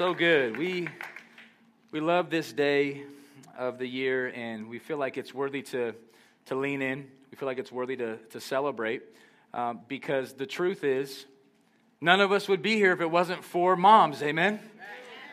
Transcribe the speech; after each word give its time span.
So 0.00 0.14
good. 0.14 0.56
We, 0.56 0.88
we 1.92 2.00
love 2.00 2.30
this 2.30 2.54
day 2.54 3.02
of 3.58 3.76
the 3.76 3.86
year, 3.86 4.28
and 4.34 4.70
we 4.70 4.78
feel 4.78 4.96
like 4.96 5.18
it's 5.18 5.34
worthy 5.34 5.60
to, 5.60 5.94
to 6.46 6.54
lean 6.54 6.80
in. 6.80 7.06
We 7.30 7.36
feel 7.36 7.46
like 7.46 7.58
it's 7.58 7.70
worthy 7.70 7.96
to, 7.96 8.16
to 8.16 8.40
celebrate 8.40 9.02
um, 9.52 9.80
because 9.88 10.32
the 10.32 10.46
truth 10.46 10.84
is, 10.84 11.26
none 12.00 12.22
of 12.22 12.32
us 12.32 12.48
would 12.48 12.62
be 12.62 12.76
here 12.76 12.92
if 12.92 13.02
it 13.02 13.10
wasn't 13.10 13.44
for 13.44 13.76
moms. 13.76 14.22
Amen? 14.22 14.58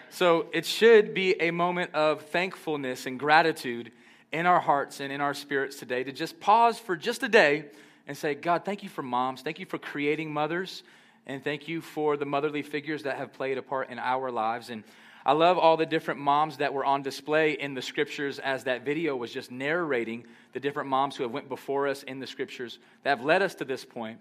So 0.10 0.47
it 0.51 0.65
should 0.65 1.13
be 1.13 1.42
a 1.42 1.52
moment 1.52 1.96
of 1.96 2.24
thankfulness 2.24 3.06
and 3.06 3.18
gratitude 3.18 3.94
in 4.34 4.46
our 4.46 4.60
hearts 4.60 4.99
and 4.99 5.13
in 5.13 5.22
our 5.22 5.34
spirits 5.34 5.78
today 5.78 6.04
to 6.04 6.12
just 6.12 6.42
pause 6.42 6.78
for 6.78 6.97
just 6.97 7.24
a 7.24 7.29
day 7.29 7.68
and 8.06 8.18
say, 8.18 8.36
God, 8.36 8.65
thank 8.65 8.84
you 8.84 8.90
for 8.90 9.02
moms. 9.02 9.44
Thank 9.44 9.60
you 9.60 9.65
for 9.65 9.78
creating 9.78 10.34
mothers. 10.34 10.84
And 11.28 11.44
thank 11.44 11.67
you 11.67 11.81
for 11.81 12.15
the 12.15 12.25
motherly 12.25 12.62
figures 12.62 13.03
that 13.03 13.17
have 13.17 13.33
played 13.33 13.57
a 13.57 13.62
part 13.62 13.89
in 13.89 13.99
our 13.99 14.31
lives. 14.31 14.69
And 14.69 14.85
I 15.26 15.33
love 15.33 15.57
all 15.57 15.76
the 15.76 15.85
different 15.85 16.21
moms 16.21 16.55
that 16.58 16.73
were 16.73 16.85
on 16.85 17.02
display 17.02 17.52
in 17.52 17.73
the 17.73 17.81
scriptures 17.81 18.40
as 18.40 18.63
that 18.63 18.85
video 18.85 19.13
was 19.18 19.34
just 19.34 19.52
narrating 19.52 20.23
the 20.54 20.62
different 20.62 20.88
moms 20.88 21.18
who 21.18 21.23
have 21.23 21.34
went 21.34 21.49
before 21.49 21.90
us 21.90 22.04
in 22.04 22.21
the 22.21 22.27
scriptures 22.27 22.80
that 23.04 23.09
have 23.18 23.26
led 23.26 23.41
us 23.41 23.55
to 23.55 23.66
this 23.66 23.84
point. 23.84 24.20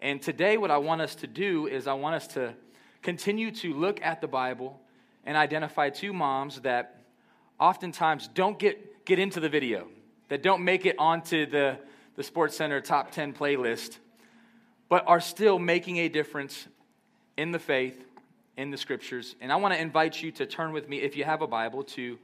And 0.00 0.20
today 0.20 0.56
what 0.56 0.72
I 0.72 0.78
want 0.78 1.00
us 1.00 1.14
to 1.16 1.28
do 1.28 1.68
is 1.68 1.86
I 1.86 1.92
want 1.92 2.16
us 2.16 2.26
to 2.28 2.54
continue 3.02 3.52
to 3.52 3.72
look 3.72 4.02
at 4.02 4.20
the 4.20 4.26
Bible 4.26 4.80
and 5.24 5.36
identify 5.36 5.90
two 5.90 6.12
moms 6.12 6.60
that 6.62 7.04
oftentimes 7.60 8.26
don't 8.26 8.58
get, 8.58 9.04
get 9.04 9.20
into 9.20 9.38
the 9.38 9.48
video, 9.48 9.86
that 10.28 10.42
don't 10.42 10.64
make 10.64 10.86
it 10.86 10.96
onto 10.98 11.46
the, 11.46 11.78
the 12.16 12.24
Sports 12.24 12.56
Center 12.56 12.80
top 12.80 13.12
10 13.12 13.32
playlist 13.32 13.98
but 14.92 15.08
are 15.08 15.20
still 15.20 15.58
making 15.58 15.96
a 15.96 16.08
difference 16.10 16.68
in 17.38 17.50
the 17.50 17.58
faith, 17.58 18.04
in 18.58 18.70
the 18.70 18.76
scriptures. 18.76 19.34
And 19.40 19.50
I 19.50 19.56
want 19.56 19.72
to 19.72 19.80
invite 19.80 20.22
you 20.22 20.30
to 20.32 20.44
turn 20.44 20.70
with 20.74 20.86
me, 20.86 20.98
if 20.98 21.16
you 21.16 21.24
have 21.24 21.40
a 21.40 21.46
Bible, 21.46 21.82
to 21.82 22.18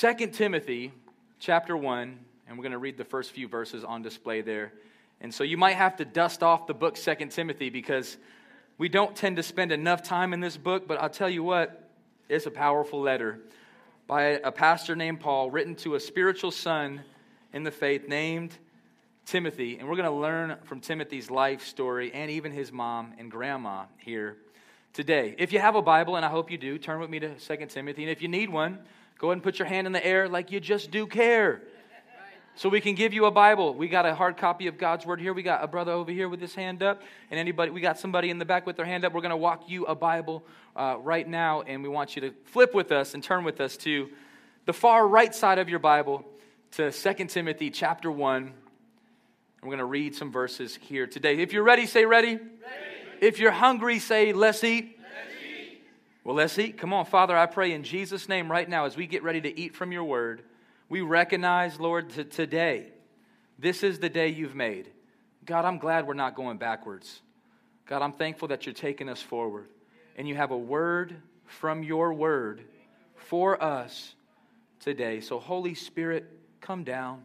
2 0.00 0.14
Timothy 0.28 0.92
chapter 1.38 1.76
1, 1.76 2.18
and 2.48 2.56
we're 2.56 2.62
going 2.62 2.72
to 2.72 2.78
read 2.78 2.96
the 2.96 3.04
first 3.04 3.32
few 3.32 3.46
verses 3.46 3.84
on 3.84 4.00
display 4.00 4.40
there. 4.40 4.72
And 5.20 5.34
so 5.34 5.44
you 5.44 5.58
might 5.58 5.74
have 5.74 5.96
to 5.96 6.06
dust 6.06 6.42
off 6.42 6.66
the 6.66 6.72
book 6.72 6.94
2 6.94 7.14
Timothy 7.26 7.68
because 7.68 8.16
we 8.78 8.88
don't 8.88 9.14
tend 9.14 9.36
to 9.36 9.42
spend 9.42 9.70
enough 9.70 10.02
time 10.02 10.32
in 10.32 10.40
this 10.40 10.56
book, 10.56 10.88
but 10.88 10.98
I'll 11.02 11.10
tell 11.10 11.28
you 11.28 11.42
what, 11.42 11.90
it's 12.30 12.46
a 12.46 12.50
powerful 12.50 13.02
letter 13.02 13.40
by 14.06 14.22
a 14.22 14.50
pastor 14.50 14.96
named 14.96 15.20
Paul, 15.20 15.50
written 15.50 15.74
to 15.74 15.96
a 15.96 16.00
spiritual 16.00 16.50
son 16.50 17.02
in 17.52 17.62
the 17.62 17.70
faith 17.70 18.08
named 18.08 18.56
Timothy, 19.28 19.76
and 19.78 19.86
we're 19.86 19.96
going 19.96 20.08
to 20.08 20.10
learn 20.10 20.56
from 20.64 20.80
Timothy's 20.80 21.30
life 21.30 21.62
story 21.62 22.10
and 22.14 22.30
even 22.30 22.50
his 22.50 22.72
mom 22.72 23.12
and 23.18 23.30
grandma 23.30 23.84
here 23.98 24.38
today. 24.94 25.34
If 25.36 25.52
you 25.52 25.58
have 25.58 25.74
a 25.74 25.82
Bible, 25.82 26.16
and 26.16 26.24
I 26.24 26.30
hope 26.30 26.50
you 26.50 26.56
do, 26.56 26.78
turn 26.78 26.98
with 26.98 27.10
me 27.10 27.18
to 27.18 27.34
2 27.34 27.66
Timothy. 27.66 28.04
And 28.04 28.10
if 28.10 28.22
you 28.22 28.28
need 28.28 28.48
one, 28.48 28.78
go 29.18 29.26
ahead 29.26 29.34
and 29.34 29.42
put 29.42 29.58
your 29.58 29.68
hand 29.68 29.86
in 29.86 29.92
the 29.92 30.04
air 30.04 30.30
like 30.30 30.50
you 30.50 30.60
just 30.60 30.90
do 30.90 31.06
care. 31.06 31.60
So 32.54 32.70
we 32.70 32.80
can 32.80 32.94
give 32.94 33.12
you 33.12 33.26
a 33.26 33.30
Bible. 33.30 33.74
We 33.74 33.88
got 33.88 34.06
a 34.06 34.14
hard 34.14 34.38
copy 34.38 34.66
of 34.66 34.78
God's 34.78 35.04
Word 35.04 35.20
here. 35.20 35.34
We 35.34 35.42
got 35.42 35.62
a 35.62 35.66
brother 35.66 35.92
over 35.92 36.10
here 36.10 36.30
with 36.30 36.40
his 36.40 36.54
hand 36.54 36.82
up, 36.82 37.02
and 37.30 37.38
anybody. 37.38 37.70
We 37.70 37.82
got 37.82 37.98
somebody 37.98 38.30
in 38.30 38.38
the 38.38 38.46
back 38.46 38.66
with 38.66 38.76
their 38.76 38.86
hand 38.86 39.04
up. 39.04 39.12
We're 39.12 39.20
going 39.20 39.30
to 39.30 39.36
walk 39.36 39.68
you 39.68 39.84
a 39.84 39.94
Bible 39.94 40.42
uh, 40.74 40.96
right 41.00 41.28
now, 41.28 41.60
and 41.60 41.82
we 41.82 41.90
want 41.90 42.16
you 42.16 42.22
to 42.22 42.32
flip 42.46 42.74
with 42.74 42.92
us 42.92 43.12
and 43.12 43.22
turn 43.22 43.44
with 43.44 43.60
us 43.60 43.76
to 43.78 44.08
the 44.64 44.72
far 44.72 45.06
right 45.06 45.34
side 45.34 45.58
of 45.58 45.68
your 45.68 45.80
Bible 45.80 46.24
to 46.72 46.90
2 46.90 47.26
Timothy 47.26 47.68
chapter 47.68 48.10
one 48.10 48.54
we're 49.62 49.68
going 49.68 49.78
to 49.78 49.84
read 49.84 50.14
some 50.14 50.30
verses 50.30 50.76
here 50.76 51.06
today. 51.06 51.38
If 51.38 51.52
you're 51.52 51.64
ready, 51.64 51.86
say 51.86 52.04
ready. 52.04 52.34
ready. 52.34 52.48
If 53.20 53.40
you're 53.40 53.50
hungry, 53.50 53.98
say 53.98 54.32
let's 54.32 54.62
eat. 54.62 54.96
let's 55.00 55.34
eat. 55.44 55.82
Well, 56.22 56.36
let's 56.36 56.58
eat. 56.58 56.78
Come 56.78 56.92
on, 56.92 57.06
Father, 57.06 57.36
I 57.36 57.46
pray 57.46 57.72
in 57.72 57.82
Jesus' 57.82 58.28
name 58.28 58.50
right 58.50 58.68
now 58.68 58.84
as 58.84 58.96
we 58.96 59.06
get 59.06 59.24
ready 59.24 59.40
to 59.40 59.58
eat 59.60 59.74
from 59.74 59.90
your 59.90 60.04
word, 60.04 60.42
we 60.88 61.00
recognize, 61.00 61.80
Lord, 61.80 62.10
to 62.10 62.24
today, 62.24 62.86
this 63.58 63.82
is 63.82 63.98
the 63.98 64.08
day 64.08 64.28
you've 64.28 64.54
made. 64.54 64.90
God, 65.44 65.64
I'm 65.64 65.78
glad 65.78 66.06
we're 66.06 66.14
not 66.14 66.36
going 66.36 66.58
backwards. 66.58 67.20
God, 67.86 68.00
I'm 68.00 68.12
thankful 68.12 68.48
that 68.48 68.64
you're 68.64 68.74
taking 68.74 69.08
us 69.08 69.20
forward. 69.20 69.66
And 70.16 70.28
you 70.28 70.36
have 70.36 70.52
a 70.52 70.58
word 70.58 71.16
from 71.46 71.82
your 71.82 72.12
word 72.14 72.62
for 73.16 73.60
us 73.62 74.14
today. 74.78 75.20
So, 75.20 75.40
Holy 75.40 75.74
Spirit, 75.74 76.30
come 76.60 76.84
down 76.84 77.22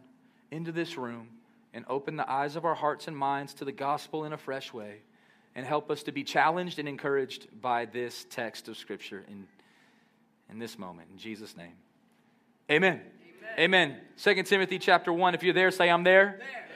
into 0.50 0.72
this 0.72 0.96
room 0.96 1.28
and 1.74 1.84
open 1.88 2.16
the 2.16 2.30
eyes 2.30 2.54
of 2.56 2.64
our 2.64 2.74
hearts 2.74 3.08
and 3.08 3.16
minds 3.16 3.52
to 3.54 3.64
the 3.64 3.72
gospel 3.72 4.24
in 4.24 4.32
a 4.32 4.38
fresh 4.38 4.72
way 4.72 5.02
and 5.56 5.66
help 5.66 5.90
us 5.90 6.04
to 6.04 6.12
be 6.12 6.22
challenged 6.22 6.78
and 6.78 6.88
encouraged 6.88 7.48
by 7.60 7.84
this 7.84 8.24
text 8.30 8.68
of 8.68 8.76
Scripture 8.76 9.24
in, 9.28 9.46
in 10.48 10.58
this 10.58 10.78
moment. 10.78 11.08
In 11.12 11.18
Jesus' 11.18 11.56
name. 11.56 11.74
Amen. 12.70 13.02
Amen. 13.58 13.90
Amen. 13.90 13.96
2 14.22 14.42
Timothy 14.44 14.78
chapter 14.78 15.12
1. 15.12 15.34
If 15.34 15.42
you're 15.42 15.52
there, 15.52 15.70
say, 15.70 15.90
I'm 15.90 16.04
there. 16.04 16.36
there. 16.38 16.66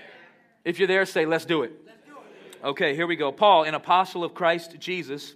If 0.65 0.79
you're 0.79 0.89
there, 0.89 1.07
say, 1.07 1.25
let's 1.27 1.45
do. 1.45 1.61
Let's 1.61 1.73
do 1.73 2.13
it. 2.59 2.65
Okay, 2.65 2.95
here 2.95 3.07
we 3.07 3.17
go. 3.17 3.33
Paul, 3.33 3.65
an 3.65 3.75
apostle 3.75 4.25
of 4.25 4.35
Christ 4.35 4.77
Jesus, 4.81 5.35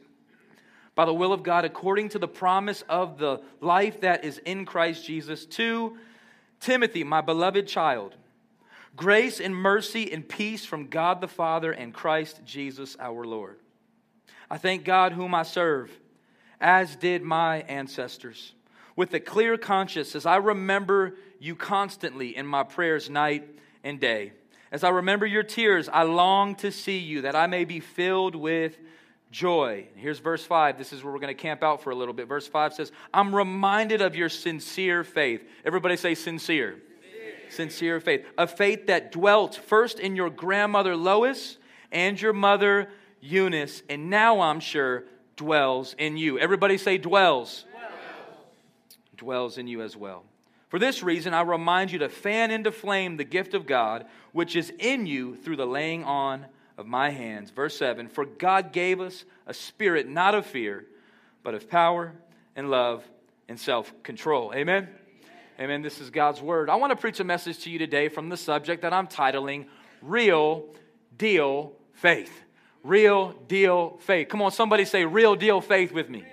by 0.94 1.04
the 1.04 1.14
will 1.14 1.32
of 1.32 1.42
God, 1.42 1.64
according 1.64 2.10
to 2.10 2.18
the 2.18 2.28
promise 2.28 2.82
of 2.88 3.16
the 3.18 3.40
life 3.60 4.00
that 4.00 4.24
is 4.24 4.38
in 4.38 4.66
Christ 4.66 5.06
Jesus, 5.06 5.46
to 5.46 5.96
Timothy, 6.60 7.02
my 7.02 7.20
beloved 7.20 7.66
child 7.66 8.16
Grace 8.94 9.40
and 9.40 9.56
mercy 9.56 10.12
and 10.12 10.28
peace 10.28 10.64
from 10.66 10.88
God 10.88 11.20
the 11.20 11.28
Father 11.28 11.72
and 11.72 11.94
Christ 11.94 12.40
Jesus 12.44 12.96
our 13.00 13.24
Lord. 13.24 13.58
I 14.50 14.58
thank 14.58 14.84
God 14.84 15.12
whom 15.12 15.34
I 15.34 15.44
serve, 15.44 15.90
as 16.60 16.94
did 16.96 17.22
my 17.22 17.60
ancestors, 17.62 18.52
with 18.94 19.14
a 19.14 19.20
clear 19.20 19.56
conscience 19.56 20.14
as 20.14 20.26
I 20.26 20.36
remember 20.36 21.14
you 21.38 21.56
constantly 21.56 22.36
in 22.36 22.46
my 22.46 22.64
prayers 22.64 23.08
night 23.08 23.48
and 23.82 23.98
day. 23.98 24.32
As 24.70 24.84
I 24.84 24.90
remember 24.90 25.24
your 25.24 25.42
tears, 25.42 25.88
I 25.88 26.02
long 26.02 26.54
to 26.56 26.70
see 26.70 26.98
you 26.98 27.22
that 27.22 27.34
I 27.34 27.46
may 27.46 27.64
be 27.64 27.80
filled 27.80 28.34
with 28.36 28.76
joy. 29.30 29.86
Here's 29.96 30.18
verse 30.18 30.44
5. 30.44 30.76
This 30.76 30.92
is 30.92 31.02
where 31.02 31.12
we're 31.12 31.18
going 31.18 31.34
to 31.34 31.42
camp 31.42 31.62
out 31.62 31.82
for 31.82 31.90
a 31.90 31.94
little 31.94 32.14
bit. 32.14 32.28
Verse 32.28 32.46
5 32.46 32.74
says, 32.74 32.92
I'm 33.12 33.34
reminded 33.34 34.02
of 34.02 34.16
your 34.16 34.28
sincere 34.28 35.02
faith. 35.02 35.42
Everybody 35.64 35.96
say 35.96 36.14
sincere 36.14 36.76
sincere 37.52 38.00
faith. 38.00 38.24
A 38.36 38.46
faith 38.46 38.86
that 38.86 39.12
dwelt 39.12 39.56
first 39.56 39.98
in 39.98 40.16
your 40.16 40.30
grandmother 40.30 40.96
Lois 40.96 41.58
and 41.90 42.20
your 42.20 42.32
mother 42.32 42.88
Eunice, 43.20 43.82
and 43.88 44.10
now 44.10 44.40
I'm 44.40 44.60
sure 44.60 45.04
dwells 45.36 45.94
in 45.96 46.16
you. 46.16 46.38
Everybody 46.38 46.76
say 46.76 46.98
dwells. 46.98 47.64
Dwells, 47.70 48.96
dwells 49.16 49.58
in 49.58 49.68
you 49.68 49.82
as 49.82 49.96
well. 49.96 50.24
For 50.68 50.78
this 50.78 51.02
reason, 51.02 51.34
I 51.34 51.42
remind 51.42 51.92
you 51.92 51.98
to 52.00 52.08
fan 52.08 52.50
into 52.50 52.72
flame 52.72 53.16
the 53.16 53.24
gift 53.24 53.54
of 53.54 53.66
God, 53.66 54.06
which 54.32 54.56
is 54.56 54.72
in 54.78 55.06
you 55.06 55.36
through 55.36 55.56
the 55.56 55.66
laying 55.66 56.02
on 56.02 56.46
of 56.78 56.86
my 56.86 57.10
hands. 57.10 57.50
Verse 57.50 57.76
7 57.76 58.08
For 58.08 58.24
God 58.24 58.72
gave 58.72 59.00
us 59.00 59.24
a 59.46 59.54
spirit 59.54 60.08
not 60.08 60.34
of 60.34 60.46
fear, 60.46 60.86
but 61.42 61.54
of 61.54 61.68
power 61.68 62.14
and 62.56 62.70
love 62.70 63.04
and 63.48 63.60
self 63.60 63.92
control. 64.02 64.52
Amen. 64.54 64.88
Amen. 65.60 65.82
This 65.82 66.00
is 66.00 66.08
God's 66.08 66.40
word. 66.40 66.70
I 66.70 66.76
want 66.76 66.92
to 66.92 66.96
preach 66.96 67.20
a 67.20 67.24
message 67.24 67.58
to 67.64 67.70
you 67.70 67.78
today 67.78 68.08
from 68.08 68.30
the 68.30 68.36
subject 68.36 68.82
that 68.82 68.92
I'm 68.92 69.06
titling 69.06 69.66
Real 70.00 70.64
Deal 71.16 71.72
Faith. 71.92 72.40
Real 72.82 73.32
deal 73.46 73.98
faith. 74.00 74.28
Come 74.28 74.42
on, 74.42 74.50
somebody 74.50 74.84
say 74.84 75.04
real 75.04 75.36
deal 75.36 75.60
faith 75.60 75.92
with 75.92 76.08
me. 76.08 76.24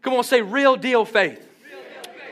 Come 0.00 0.14
on, 0.14 0.24
say 0.24 0.40
real 0.40 0.76
deal 0.76 1.04
faith. 1.04 1.46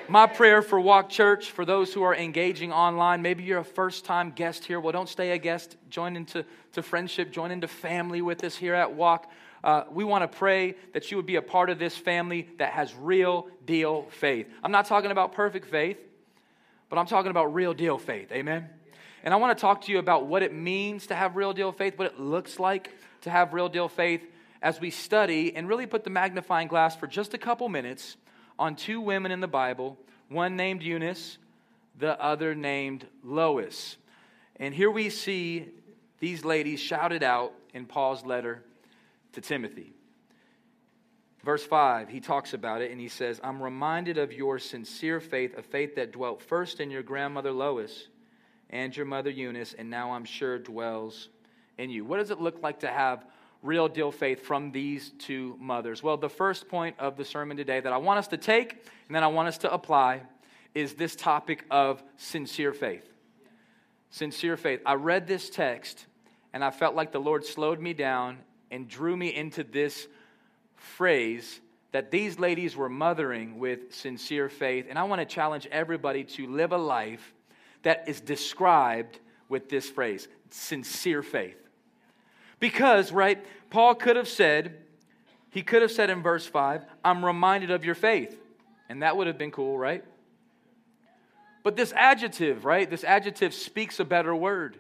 My 0.08 0.26
prayer 0.26 0.62
for 0.62 0.80
Walk 0.80 1.10
Church, 1.10 1.50
for 1.50 1.66
those 1.66 1.92
who 1.92 2.02
are 2.02 2.14
engaging 2.14 2.72
online, 2.72 3.20
maybe 3.20 3.42
you're 3.42 3.58
a 3.58 3.64
first 3.64 4.06
time 4.06 4.30
guest 4.30 4.64
here. 4.64 4.80
Well, 4.80 4.92
don't 4.92 5.08
stay 5.08 5.32
a 5.32 5.38
guest. 5.38 5.76
Join 5.90 6.16
into 6.16 6.46
to 6.72 6.82
friendship, 6.82 7.30
join 7.30 7.50
into 7.50 7.68
family 7.68 8.22
with 8.22 8.42
us 8.44 8.56
here 8.56 8.74
at 8.74 8.94
Walk. 8.94 9.30
Uh, 9.62 9.84
we 9.90 10.04
want 10.04 10.30
to 10.30 10.38
pray 10.38 10.76
that 10.92 11.10
you 11.10 11.16
would 11.16 11.26
be 11.26 11.36
a 11.36 11.42
part 11.42 11.70
of 11.70 11.78
this 11.78 11.96
family 11.96 12.48
that 12.58 12.72
has 12.72 12.94
real 12.94 13.48
deal 13.66 14.06
faith. 14.10 14.46
I'm 14.62 14.72
not 14.72 14.86
talking 14.86 15.10
about 15.10 15.32
perfect 15.32 15.66
faith, 15.68 15.98
but 16.88 16.98
I'm 16.98 17.06
talking 17.06 17.30
about 17.30 17.54
real 17.54 17.74
deal 17.74 17.98
faith. 17.98 18.30
Amen? 18.32 18.68
And 19.24 19.34
I 19.34 19.36
want 19.36 19.56
to 19.56 19.60
talk 19.60 19.82
to 19.82 19.92
you 19.92 19.98
about 19.98 20.26
what 20.26 20.42
it 20.42 20.54
means 20.54 21.08
to 21.08 21.14
have 21.14 21.36
real 21.36 21.52
deal 21.52 21.72
faith, 21.72 21.98
what 21.98 22.06
it 22.06 22.20
looks 22.20 22.58
like 22.58 22.90
to 23.22 23.30
have 23.30 23.52
real 23.52 23.68
deal 23.68 23.88
faith 23.88 24.22
as 24.62 24.80
we 24.80 24.90
study 24.90 25.54
and 25.54 25.68
really 25.68 25.86
put 25.86 26.04
the 26.04 26.10
magnifying 26.10 26.68
glass 26.68 26.96
for 26.96 27.06
just 27.06 27.34
a 27.34 27.38
couple 27.38 27.68
minutes 27.68 28.16
on 28.58 28.76
two 28.76 29.00
women 29.00 29.30
in 29.32 29.40
the 29.40 29.48
Bible, 29.48 29.98
one 30.28 30.56
named 30.56 30.82
Eunice, 30.82 31.38
the 31.98 32.20
other 32.22 32.54
named 32.54 33.06
Lois. 33.24 33.96
And 34.56 34.74
here 34.74 34.90
we 34.90 35.10
see 35.10 35.68
these 36.20 36.44
ladies 36.44 36.80
shouted 36.80 37.22
out 37.22 37.52
in 37.74 37.86
Paul's 37.86 38.24
letter 38.24 38.62
to 39.40 39.48
Timothy. 39.48 39.92
Verse 41.44 41.64
5, 41.64 42.08
he 42.08 42.18
talks 42.18 42.54
about 42.54 42.82
it 42.82 42.90
and 42.90 43.00
he 43.00 43.08
says, 43.08 43.40
I'm 43.44 43.62
reminded 43.62 44.18
of 44.18 44.32
your 44.32 44.58
sincere 44.58 45.20
faith, 45.20 45.56
a 45.56 45.62
faith 45.62 45.94
that 45.94 46.12
dwelt 46.12 46.42
first 46.42 46.80
in 46.80 46.90
your 46.90 47.04
grandmother 47.04 47.52
Lois 47.52 48.08
and 48.70 48.94
your 48.94 49.06
mother 49.06 49.30
Eunice, 49.30 49.74
and 49.78 49.88
now 49.88 50.10
I'm 50.10 50.24
sure 50.24 50.58
dwells 50.58 51.28
in 51.78 51.88
you. 51.88 52.04
What 52.04 52.18
does 52.18 52.32
it 52.32 52.40
look 52.40 52.60
like 52.62 52.80
to 52.80 52.88
have 52.88 53.24
real 53.62 53.88
deal 53.88 54.10
faith 54.10 54.44
from 54.44 54.72
these 54.72 55.12
two 55.18 55.56
mothers? 55.60 56.02
Well, 56.02 56.16
the 56.16 56.28
first 56.28 56.68
point 56.68 56.96
of 56.98 57.16
the 57.16 57.24
sermon 57.24 57.56
today 57.56 57.78
that 57.78 57.92
I 57.92 57.96
want 57.98 58.18
us 58.18 58.28
to 58.28 58.36
take 58.36 58.72
and 59.06 59.14
then 59.14 59.22
I 59.22 59.28
want 59.28 59.46
us 59.46 59.58
to 59.58 59.72
apply 59.72 60.22
is 60.74 60.94
this 60.94 61.14
topic 61.14 61.64
of 61.70 62.02
sincere 62.16 62.72
faith. 62.72 63.08
Sincere 64.10 64.56
faith. 64.56 64.80
I 64.84 64.94
read 64.94 65.28
this 65.28 65.48
text 65.48 66.06
and 66.52 66.64
I 66.64 66.70
felt 66.72 66.96
like 66.96 67.12
the 67.12 67.20
Lord 67.20 67.44
slowed 67.44 67.80
me 67.80 67.94
down 67.94 68.38
and 68.70 68.88
drew 68.88 69.16
me 69.16 69.34
into 69.34 69.64
this 69.64 70.06
phrase 70.76 71.60
that 71.92 72.10
these 72.10 72.38
ladies 72.38 72.76
were 72.76 72.88
mothering 72.88 73.58
with 73.58 73.94
sincere 73.94 74.48
faith. 74.48 74.86
And 74.88 74.98
I 74.98 75.04
want 75.04 75.20
to 75.20 75.26
challenge 75.26 75.66
everybody 75.70 76.24
to 76.24 76.46
live 76.46 76.72
a 76.72 76.78
life 76.78 77.34
that 77.82 78.08
is 78.08 78.20
described 78.20 79.18
with 79.48 79.68
this 79.68 79.88
phrase 79.88 80.28
sincere 80.50 81.22
faith. 81.22 81.56
Because, 82.60 83.12
right, 83.12 83.44
Paul 83.70 83.94
could 83.94 84.16
have 84.16 84.28
said, 84.28 84.76
he 85.50 85.62
could 85.62 85.82
have 85.82 85.92
said 85.92 86.10
in 86.10 86.22
verse 86.22 86.46
5, 86.46 86.82
I'm 87.04 87.24
reminded 87.24 87.70
of 87.70 87.84
your 87.84 87.94
faith. 87.94 88.38
And 88.88 89.02
that 89.02 89.16
would 89.16 89.26
have 89.26 89.38
been 89.38 89.50
cool, 89.50 89.78
right? 89.78 90.04
But 91.62 91.76
this 91.76 91.92
adjective, 91.94 92.64
right, 92.64 92.88
this 92.88 93.04
adjective 93.04 93.52
speaks 93.52 94.00
a 94.00 94.04
better 94.04 94.34
word. 94.34 94.78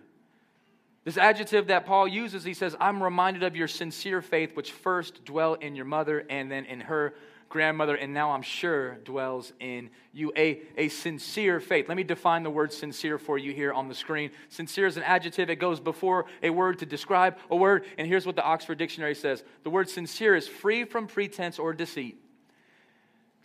This 1.08 1.16
adjective 1.16 1.68
that 1.68 1.86
Paul 1.86 2.06
uses, 2.06 2.44
he 2.44 2.52
says, 2.52 2.76
I'm 2.78 3.02
reminded 3.02 3.42
of 3.42 3.56
your 3.56 3.66
sincere 3.66 4.20
faith, 4.20 4.54
which 4.54 4.72
first 4.72 5.24
dwelt 5.24 5.62
in 5.62 5.74
your 5.74 5.86
mother 5.86 6.26
and 6.28 6.50
then 6.50 6.66
in 6.66 6.80
her 6.80 7.14
grandmother, 7.48 7.94
and 7.94 8.12
now 8.12 8.32
I'm 8.32 8.42
sure 8.42 8.96
dwells 9.06 9.54
in 9.58 9.88
you. 10.12 10.34
A, 10.36 10.60
a 10.76 10.88
sincere 10.88 11.60
faith. 11.60 11.88
Let 11.88 11.96
me 11.96 12.02
define 12.02 12.42
the 12.42 12.50
word 12.50 12.74
sincere 12.74 13.16
for 13.16 13.38
you 13.38 13.54
here 13.54 13.72
on 13.72 13.88
the 13.88 13.94
screen. 13.94 14.32
Sincere 14.50 14.86
is 14.86 14.98
an 14.98 15.02
adjective, 15.02 15.48
it 15.48 15.56
goes 15.56 15.80
before 15.80 16.26
a 16.42 16.50
word 16.50 16.78
to 16.80 16.84
describe 16.84 17.38
a 17.50 17.56
word. 17.56 17.86
And 17.96 18.06
here's 18.06 18.26
what 18.26 18.36
the 18.36 18.44
Oxford 18.44 18.76
Dictionary 18.76 19.14
says 19.14 19.42
the 19.62 19.70
word 19.70 19.88
sincere 19.88 20.36
is 20.36 20.46
free 20.46 20.84
from 20.84 21.06
pretense 21.06 21.58
or 21.58 21.72
deceit. 21.72 22.22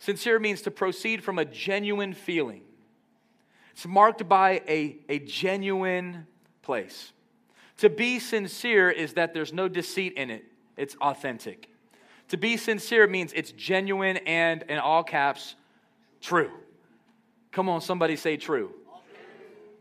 Sincere 0.00 0.38
means 0.38 0.60
to 0.60 0.70
proceed 0.70 1.24
from 1.24 1.38
a 1.38 1.46
genuine 1.46 2.12
feeling, 2.12 2.60
it's 3.72 3.86
marked 3.86 4.28
by 4.28 4.60
a, 4.68 4.98
a 5.08 5.18
genuine 5.20 6.26
place. 6.60 7.14
To 7.78 7.90
be 7.90 8.18
sincere 8.18 8.90
is 8.90 9.14
that 9.14 9.34
there's 9.34 9.52
no 9.52 9.68
deceit 9.68 10.14
in 10.14 10.30
it, 10.30 10.44
it's 10.76 10.94
authentic. 10.96 11.68
To 12.28 12.36
be 12.36 12.56
sincere 12.56 13.06
means 13.06 13.32
it's 13.34 13.52
genuine 13.52 14.16
and, 14.18 14.62
in 14.68 14.78
all 14.78 15.04
caps, 15.04 15.56
true. 16.20 16.50
Come 17.52 17.68
on, 17.68 17.80
somebody 17.80 18.16
say 18.16 18.36
true. 18.36 18.72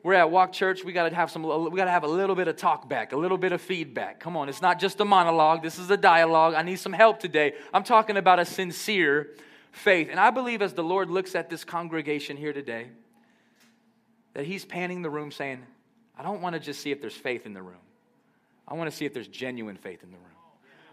We're 0.04 0.16
at 0.16 0.30
Walk 0.30 0.52
Church. 0.52 0.84
We 0.84 0.92
got 0.92 1.08
to 1.08 1.16
have 1.16 1.32
some. 1.32 1.44
We 1.44 1.78
got 1.78 1.86
to 1.86 1.92
have 1.92 2.04
a 2.04 2.10
little 2.10 2.36
bit 2.36 2.50
of 2.50 2.58
talk 2.58 2.90
back, 2.90 3.14
a 3.14 3.18
little 3.18 3.38
bit 3.38 3.54
of 3.54 3.62
feedback. 3.62 4.20
Come 4.20 4.36
on, 4.36 4.50
it's 4.50 4.62
not 4.62 4.78
just 4.78 5.00
a 5.00 5.06
monologue. 5.06 5.64
This 5.64 5.80
is 5.80 5.90
a 5.90 5.96
dialogue. 5.96 6.56
I 6.56 6.62
need 6.62 6.76
some 6.76 6.92
help 6.92 7.22
today. 7.22 7.54
I'm 7.74 7.86
talking 7.86 8.18
about 8.18 8.38
a 8.38 8.46
sincere 8.46 9.30
faith, 9.72 10.10
and 10.12 10.20
I 10.20 10.30
believe 10.30 10.62
as 10.62 10.74
the 10.74 10.84
Lord 10.84 11.10
looks 11.10 11.36
at 11.36 11.50
this 11.50 11.64
congregation 11.64 12.36
here 12.36 12.52
today, 12.52 12.88
that 14.34 14.46
He's 14.46 14.66
panning 14.66 15.04
the 15.04 15.10
room, 15.10 15.32
saying, 15.32 15.64
"I 16.18 16.24
don't 16.24 16.42
want 16.42 16.54
to 16.54 16.60
just 16.60 16.82
see 16.82 16.92
if 16.92 17.02
there's 17.02 17.16
faith 17.16 17.46
in 17.46 17.54
the 17.54 17.62
room. 17.62 17.82
I 18.68 18.74
want 18.76 18.90
to 18.90 18.96
see 18.96 19.06
if 19.06 19.14
there's 19.14 19.28
genuine 19.28 19.78
faith 19.78 20.04
in 20.04 20.12
the 20.12 20.18
room." 20.18 20.28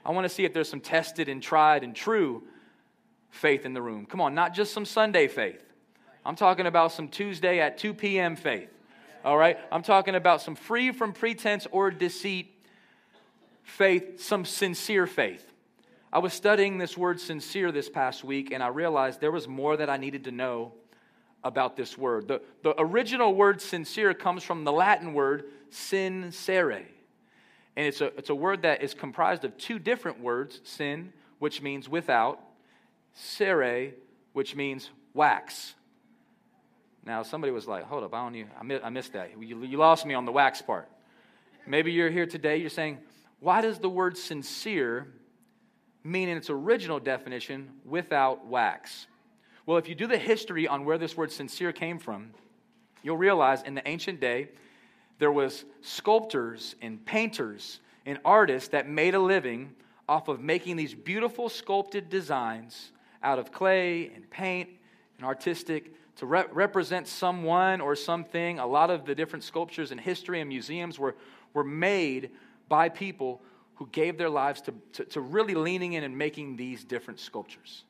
I 0.04 0.12
want 0.12 0.24
to 0.24 0.28
see 0.28 0.44
if 0.44 0.54
there's 0.54 0.68
some 0.68 0.80
tested 0.80 1.28
and 1.28 1.42
tried 1.42 1.84
and 1.84 1.94
true 1.94 2.42
faith 3.30 3.64
in 3.64 3.74
the 3.74 3.82
room. 3.82 4.06
Come 4.06 4.20
on, 4.20 4.34
not 4.34 4.54
just 4.54 4.72
some 4.72 4.84
Sunday 4.84 5.28
faith. 5.28 5.62
I'm 6.24 6.36
talking 6.36 6.66
about 6.66 6.92
some 6.92 7.08
Tuesday 7.08 7.60
at 7.60 7.78
2 7.78 7.94
p.m. 7.94 8.36
faith. 8.36 8.70
All 9.24 9.36
right? 9.36 9.58
I'm 9.70 9.82
talking 9.82 10.14
about 10.14 10.42
some 10.42 10.54
free 10.54 10.92
from 10.92 11.12
pretense 11.12 11.66
or 11.70 11.90
deceit 11.90 12.54
faith, 13.62 14.22
some 14.22 14.44
sincere 14.44 15.06
faith. 15.06 15.46
I 16.12 16.18
was 16.18 16.32
studying 16.32 16.78
this 16.78 16.96
word 16.96 17.20
sincere 17.20 17.70
this 17.70 17.88
past 17.88 18.24
week, 18.24 18.50
and 18.50 18.62
I 18.62 18.68
realized 18.68 19.20
there 19.20 19.30
was 19.30 19.46
more 19.46 19.76
that 19.76 19.88
I 19.88 19.96
needed 19.96 20.24
to 20.24 20.32
know 20.32 20.72
about 21.44 21.76
this 21.76 21.96
word. 21.96 22.28
The, 22.28 22.42
the 22.62 22.74
original 22.78 23.34
word 23.34 23.60
sincere 23.60 24.14
comes 24.14 24.42
from 24.42 24.64
the 24.64 24.72
Latin 24.72 25.14
word 25.14 25.44
sincere. 25.70 26.86
And 27.76 27.86
it's 27.86 28.00
a, 28.00 28.06
it's 28.18 28.30
a 28.30 28.34
word 28.34 28.62
that 28.62 28.82
is 28.82 28.94
comprised 28.94 29.44
of 29.44 29.56
two 29.56 29.78
different 29.78 30.20
words 30.20 30.60
sin, 30.64 31.12
which 31.38 31.62
means 31.62 31.88
without, 31.88 32.40
cere, 33.14 33.92
which 34.32 34.54
means 34.54 34.90
wax. 35.14 35.74
Now, 37.04 37.22
somebody 37.22 37.52
was 37.52 37.66
like, 37.66 37.84
hold 37.84 38.04
up, 38.04 38.14
I, 38.14 38.28
don't 38.28 38.72
I, 38.82 38.86
I 38.86 38.90
missed 38.90 39.14
that. 39.14 39.30
You, 39.40 39.64
you 39.64 39.78
lost 39.78 40.04
me 40.04 40.14
on 40.14 40.26
the 40.26 40.32
wax 40.32 40.60
part. 40.60 40.88
Maybe 41.66 41.92
you're 41.92 42.10
here 42.10 42.26
today, 42.26 42.58
you're 42.58 42.68
saying, 42.70 42.98
why 43.38 43.62
does 43.62 43.78
the 43.78 43.88
word 43.88 44.18
sincere 44.18 45.06
mean 46.04 46.28
in 46.28 46.36
its 46.36 46.50
original 46.50 47.00
definition 47.00 47.70
without 47.84 48.46
wax? 48.46 49.06
Well, 49.70 49.78
if 49.78 49.88
you 49.88 49.94
do 49.94 50.08
the 50.08 50.18
history 50.18 50.66
on 50.66 50.84
where 50.84 50.98
this 50.98 51.16
word 51.16 51.30
sincere 51.30 51.70
came 51.70 52.00
from, 52.00 52.32
you'll 53.04 53.16
realize 53.16 53.62
in 53.62 53.76
the 53.76 53.88
ancient 53.88 54.18
day, 54.18 54.48
there 55.20 55.30
was 55.30 55.64
sculptors 55.80 56.74
and 56.82 57.06
painters 57.06 57.78
and 58.04 58.18
artists 58.24 58.70
that 58.70 58.88
made 58.88 59.14
a 59.14 59.20
living 59.20 59.76
off 60.08 60.26
of 60.26 60.40
making 60.40 60.74
these 60.74 60.92
beautiful 60.92 61.48
sculpted 61.48 62.08
designs 62.10 62.90
out 63.22 63.38
of 63.38 63.52
clay 63.52 64.10
and 64.12 64.28
paint 64.28 64.70
and 65.18 65.24
artistic 65.24 65.94
to 66.16 66.26
re- 66.26 66.46
represent 66.50 67.06
someone 67.06 67.80
or 67.80 67.94
something. 67.94 68.58
A 68.58 68.66
lot 68.66 68.90
of 68.90 69.04
the 69.04 69.14
different 69.14 69.44
sculptures 69.44 69.92
in 69.92 69.98
history 69.98 70.40
and 70.40 70.48
museums 70.48 70.98
were, 70.98 71.14
were 71.54 71.62
made 71.62 72.30
by 72.68 72.88
people 72.88 73.40
who 73.76 73.86
gave 73.92 74.18
their 74.18 74.30
lives 74.30 74.62
to, 74.62 74.74
to, 74.94 75.04
to 75.04 75.20
really 75.20 75.54
leaning 75.54 75.92
in 75.92 76.02
and 76.02 76.18
making 76.18 76.56
these 76.56 76.82
different 76.82 77.20
sculptures. 77.20 77.84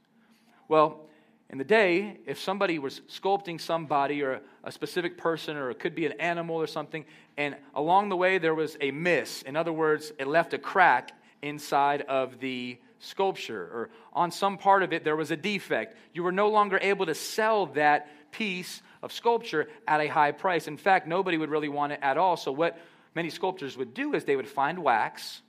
Well, 0.68 1.06
in 1.50 1.58
the 1.58 1.64
day, 1.64 2.18
if 2.26 2.40
somebody 2.40 2.78
was 2.78 3.00
sculpting 3.08 3.60
somebody 3.60 4.22
or 4.22 4.40
a 4.62 4.70
specific 4.70 5.18
person, 5.18 5.56
or 5.56 5.70
it 5.70 5.80
could 5.80 5.96
be 5.96 6.06
an 6.06 6.12
animal 6.12 6.56
or 6.56 6.68
something, 6.68 7.04
and 7.36 7.56
along 7.74 8.08
the 8.08 8.16
way 8.16 8.38
there 8.38 8.54
was 8.54 8.76
a 8.80 8.92
miss, 8.92 9.42
in 9.42 9.56
other 9.56 9.72
words, 9.72 10.12
it 10.18 10.28
left 10.28 10.54
a 10.54 10.58
crack 10.58 11.10
inside 11.42 12.02
of 12.02 12.38
the 12.38 12.78
sculpture, 13.00 13.62
or 13.62 13.90
on 14.12 14.30
some 14.30 14.58
part 14.58 14.84
of 14.84 14.92
it 14.92 15.02
there 15.02 15.16
was 15.16 15.32
a 15.32 15.36
defect, 15.36 15.96
you 16.12 16.22
were 16.22 16.30
no 16.30 16.50
longer 16.50 16.78
able 16.82 17.06
to 17.06 17.14
sell 17.14 17.66
that 17.66 18.08
piece 18.30 18.80
of 19.02 19.12
sculpture 19.12 19.68
at 19.88 20.00
a 20.00 20.06
high 20.06 20.30
price. 20.30 20.68
In 20.68 20.76
fact, 20.76 21.08
nobody 21.08 21.36
would 21.36 21.50
really 21.50 21.68
want 21.68 21.92
it 21.92 21.98
at 22.00 22.16
all. 22.16 22.36
So, 22.36 22.52
what 22.52 22.78
many 23.16 23.28
sculptors 23.30 23.76
would 23.76 23.92
do 23.92 24.14
is 24.14 24.24
they 24.24 24.36
would 24.36 24.48
find 24.48 24.78
wax 24.78 25.42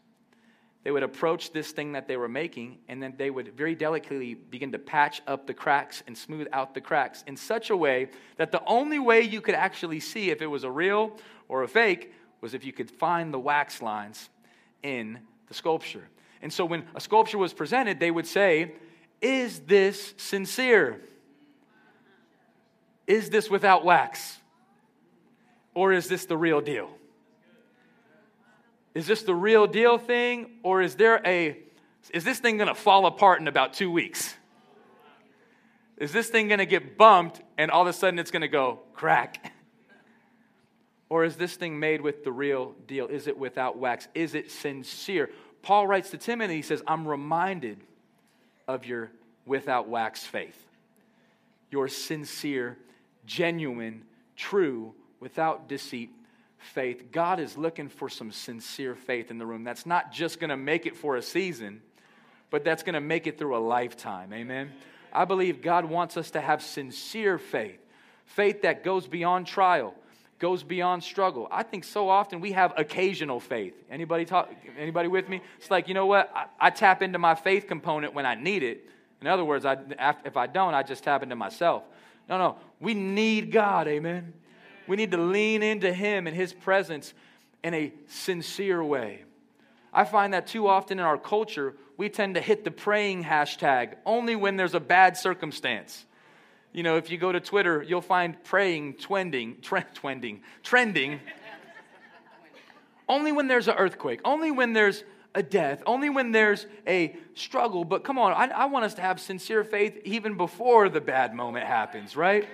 they 0.84 0.92
would 0.92 1.04
approach 1.04 1.52
this 1.52 1.72
thing 1.72 1.92
that 1.92 2.08
they 2.08 2.18
were 2.18 2.28
making, 2.28 2.80
and 2.88 3.02
then 3.02 3.14
they 3.18 3.30
would 3.30 3.56
very 3.56 3.76
delicately 3.76 4.34
begin 4.34 4.72
to 4.72 4.80
patch 4.80 5.22
up 5.28 5.46
the 5.46 5.54
cracks 5.54 6.02
and 6.08 6.18
smooth 6.18 6.48
out 6.52 6.74
the 6.74 6.82
cracks 6.82 7.24
in 7.28 7.38
such 7.38 7.70
a 7.70 7.78
way 7.78 8.10
that 8.38 8.52
the 8.52 8.64
only 8.66 8.98
way 8.98 9.22
you 9.22 9.42
could 9.42 9.54
actually 9.54 10.00
see 10.00 10.32
if 10.32 10.42
it 10.42 10.48
was 10.48 10.64
a 10.64 10.72
real 10.72 11.18
or 11.48 11.62
a 11.62 11.68
fake 11.68 12.12
was 12.42 12.56
if 12.56 12.66
you 12.66 12.74
could 12.74 12.90
find 12.90 13.32
the 13.32 13.40
wax 13.40 13.82
lines 13.82 14.30
in 14.82 15.20
the 15.48 15.54
sculpture. 15.54 16.08
And 16.42 16.52
so 16.52 16.66
when 16.66 16.86
a 16.96 17.00
sculpture 17.02 17.38
was 17.38 17.54
presented, 17.54 18.00
they 18.00 18.10
would 18.10 18.26
say, 18.26 18.74
Is 19.22 19.60
this 19.60 20.16
sincere? 20.18 21.02
Is 23.06 23.30
this 23.30 23.50
without 23.50 23.86
wax? 23.86 24.40
Or 25.76 25.94
is 25.94 26.08
this 26.08 26.26
the 26.26 26.38
real 26.38 26.62
deal? 26.62 26.90
Is 28.94 29.08
this 29.08 29.24
the 29.24 29.36
real 29.36 29.68
deal 29.68 29.98
thing, 29.98 30.60
or 30.64 30.82
is 30.82 30.96
there 30.96 31.22
a, 31.26 31.58
is 32.14 32.24
this 32.24 32.40
thing 32.40 32.58
gonna 32.58 32.76
fall 32.76 33.06
apart 33.06 33.40
in 33.40 33.48
about 33.48 33.74
two 33.74 33.90
weeks? 33.90 34.36
Is 35.98 36.12
this 36.12 36.30
thing 36.30 36.48
gonna 36.48 36.66
get 36.66 36.98
bumped 36.98 37.42
and 37.58 37.72
all 37.72 37.84
of 37.84 37.88
a 37.88 37.94
sudden 37.94 38.20
it's 38.20 38.32
gonna 38.32 38.48
go 38.48 38.80
crack? 38.94 39.54
Or 41.10 41.26
is 41.26 41.36
this 41.36 41.58
thing 41.58 41.78
made 41.78 42.00
with 42.00 42.24
the 42.24 42.32
real 42.32 42.74
deal? 42.88 43.06
Is 43.08 43.28
it 43.28 43.38
without 43.38 43.78
wax? 43.78 44.08
Is 44.16 44.34
it 44.34 44.50
sincere? 44.50 45.30
Paul 45.62 45.86
writes 45.86 46.12
to 46.12 46.18
Timothy, 46.18 46.56
he 46.56 46.62
says, 46.62 46.82
I'm 46.88 47.06
reminded 47.06 47.82
of 48.66 48.86
your 48.86 49.12
without 49.46 49.90
wax 49.90 50.24
faith, 50.24 50.58
your 51.70 51.90
sincere, 51.90 52.78
genuine, 53.26 54.06
true, 54.38 54.94
without 55.20 55.68
deceit 55.68 56.12
faith. 56.62 57.12
God 57.12 57.40
is 57.40 57.58
looking 57.58 57.90
for 57.90 58.10
some 58.10 58.32
sincere 58.32 58.96
faith 58.96 59.32
in 59.32 59.38
the 59.38 59.46
room. 59.46 59.64
That's 59.64 59.86
not 59.86 60.12
just 60.12 60.40
going 60.40 60.50
to 60.50 60.58
make 60.58 60.86
it 60.86 60.96
for 60.96 61.16
a 61.16 61.22
season, 61.22 61.82
but 62.50 62.64
that's 62.64 62.84
going 62.84 62.94
to 62.94 63.02
make 63.02 63.28
it 63.28 63.38
through 63.38 63.58
a 63.58 63.60
lifetime. 63.60 64.34
Amen. 64.34 64.72
I 65.12 65.26
believe 65.26 65.62
God 65.62 65.86
wants 65.86 66.18
us 66.18 66.32
to 66.32 66.42
have 66.42 66.62
sincere 66.62 67.38
faith, 67.38 67.80
faith 68.26 68.62
that 68.62 68.84
goes 68.84 69.08
beyond 69.08 69.48
trial, 69.48 69.94
goes 70.40 70.64
beyond 70.64 71.04
struggle. 71.04 71.48
I 71.52 71.64
think 71.64 71.84
so 71.84 72.10
often 72.10 72.40
we 72.40 72.54
have 72.54 72.74
occasional 72.78 73.40
faith. 73.40 73.74
Anybody 73.90 74.26
talk? 74.26 74.52
Anybody 74.78 75.08
with 75.08 75.28
me? 75.28 75.42
It's 75.58 75.70
like 75.70 75.88
you 75.88 75.94
know 75.94 76.06
what? 76.06 76.32
I, 76.34 76.46
I 76.60 76.70
tap 76.70 77.02
into 77.02 77.20
my 77.20 77.36
faith 77.36 77.68
component 77.68 78.14
when 78.14 78.26
I 78.26 78.36
need 78.36 78.64
it. 78.64 78.88
In 79.22 79.28
other 79.28 79.46
words, 79.46 79.66
I, 79.66 79.78
if 80.26 80.36
I 80.36 80.48
don't, 80.48 80.74
I 80.74 80.82
just 80.82 81.04
tap 81.04 81.22
into 81.22 81.36
myself. 81.36 81.84
No, 82.28 82.38
no, 82.38 82.56
we 82.80 82.94
need 82.94 83.52
God. 83.52 83.88
Amen. 83.88 84.34
We 84.92 84.98
need 84.98 85.12
to 85.12 85.18
lean 85.18 85.64
into 85.64 85.94
Him 85.94 86.28
and 86.28 86.36
His 86.36 86.52
presence 86.52 87.14
in 87.64 87.74
a 87.74 87.94
sincere 88.08 88.84
way. 88.84 89.24
I 89.94 90.04
find 90.04 90.34
that 90.34 90.48
too 90.48 90.68
often 90.68 91.00
in 91.00 91.06
our 91.06 91.18
culture, 91.18 91.76
we 91.96 92.10
tend 92.10 92.36
to 92.36 92.42
hit 92.42 92.66
the 92.66 92.72
praying 92.72 93.24
hashtag 93.24 93.94
only 94.06 94.36
when 94.36 94.58
there's 94.58 94.74
a 94.74 94.82
bad 94.82 95.16
circumstance. 95.16 96.06
You 96.74 96.84
know, 96.84 96.98
if 96.98 97.10
you 97.10 97.18
go 97.18 97.32
to 97.32 97.40
Twitter, 97.40 97.82
you'll 97.82 98.02
find 98.02 98.36
praying 98.44 98.96
trending, 98.96 99.62
trend, 99.62 99.86
trending, 99.94 100.42
trending. 100.62 101.22
only 103.08 103.32
when 103.32 103.48
there's 103.48 103.70
an 103.70 103.76
earthquake, 103.78 104.20
only 104.26 104.52
when 104.52 104.74
there's 104.74 105.06
a 105.34 105.42
death, 105.42 105.82
only 105.86 106.10
when 106.10 106.34
there's 106.34 106.66
a 106.86 107.16
struggle. 107.34 107.86
But 107.86 108.04
come 108.04 108.20
on, 108.20 108.34
I, 108.34 108.54
I 108.54 108.66
want 108.66 108.84
us 108.84 108.96
to 108.96 109.02
have 109.02 109.22
sincere 109.22 109.64
faith 109.64 110.02
even 110.04 110.36
before 110.36 110.90
the 110.90 111.00
bad 111.00 111.34
moment 111.34 111.66
happens, 111.66 112.18
right? 112.18 112.46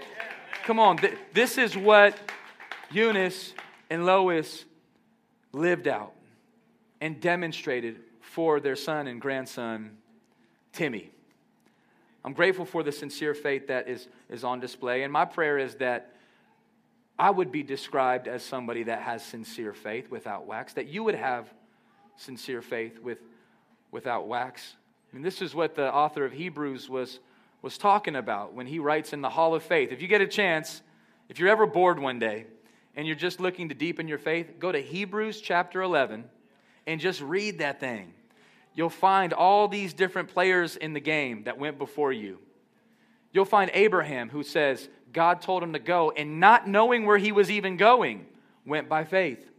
Come 0.67 0.79
on, 0.79 0.97
th- 0.97 1.17
this 1.33 1.57
is 1.57 1.77
what 1.77 2.19
Eunice 2.91 3.53
and 3.89 4.05
Lois 4.05 4.65
lived 5.53 5.88
out 5.88 6.12
and 7.00 7.21
demonstrated 7.21 8.01
for 8.19 8.59
their 8.59 8.75
son 8.75 9.07
and 9.07 9.21
grandson, 9.21 9.95
Timmy. 10.74 11.09
I'm 12.25 12.33
grateful 12.33 12.65
for 12.65 12.83
the 12.83 12.91
sincere 12.91 13.33
faith 13.33 13.67
that 13.67 13.88
is, 13.88 14.09
is 14.29 14.43
on 14.43 14.59
display. 14.59 15.03
And 15.03 15.13
my 15.13 15.24
prayer 15.24 15.57
is 15.57 15.75
that 15.75 16.13
I 17.17 17.29
would 17.29 17.50
be 17.50 17.63
described 17.63 18.27
as 18.27 18.43
somebody 18.43 18.83
that 18.83 19.03
has 19.03 19.24
sincere 19.24 19.71
faith 19.71 20.12
without 20.12 20.47
wax, 20.47 20.74
that 20.74 20.88
you 20.88 21.01
would 21.05 21.15
have 21.15 21.50
sincere 22.17 22.62
faith 22.62 23.00
with, 23.00 23.19
without 23.91 24.27
wax. 24.27 24.75
I 25.09 25.15
mean, 25.15 25.24
this 25.24 25.41
is 25.41 25.55
what 25.55 25.75
the 25.75 25.93
author 25.93 26.25
of 26.25 26.33
Hebrews 26.33 26.89
was, 26.89 27.21
was 27.67 27.77
talking 27.77 28.15
about 28.15 28.53
when 28.53 28.65
he 28.65 28.79
writes 28.79 29.12
in 29.12 29.19
the 29.19 29.29
Hall 29.29 29.53
of 29.53 29.62
Faith. 29.62 29.91
If 29.91 30.01
you 30.01 30.07
get 30.07 30.21
a 30.21 30.27
chance, 30.27 30.81
if 31.27 31.38
you're 31.38 31.50
ever 31.50 31.65
bored 31.65 32.00
one 32.00 32.17
day 32.17 32.45
and 32.95 33.05
you're 33.05 33.13
just 33.13 33.41
looking 33.41 33.67
to 33.67 33.75
deepen 33.75 34.07
your 34.07 34.19
faith, 34.19 34.57
go 34.57 34.71
to 34.71 34.81
Hebrews 34.81 35.41
chapter 35.41 35.81
11 35.81 36.24
and 36.86 37.01
just 37.01 37.19
read 37.19 37.57
that 37.57 37.81
thing. 37.81 38.13
You'll 38.74 38.89
find 38.89 39.33
all 39.33 39.67
these 39.67 39.93
different 39.93 40.29
players 40.29 40.77
in 40.77 40.93
the 40.93 41.01
game 41.01 41.43
that 41.43 41.57
went 41.57 41.77
before 41.77 42.13
you. 42.13 42.39
You'll 43.33 43.43
find 43.43 43.69
Abraham 43.74 44.29
who 44.29 44.43
says 44.43 44.88
God 45.12 45.41
told 45.41 45.62
him 45.62 45.74
to 45.74 45.79
go, 45.79 46.12
and 46.12 46.39
not 46.39 46.69
knowing 46.69 47.05
where 47.05 47.17
he 47.17 47.33
was 47.33 47.51
even 47.51 47.75
going, 47.75 48.27
went 48.65 48.88
by 48.88 49.03
faith. 49.03 49.51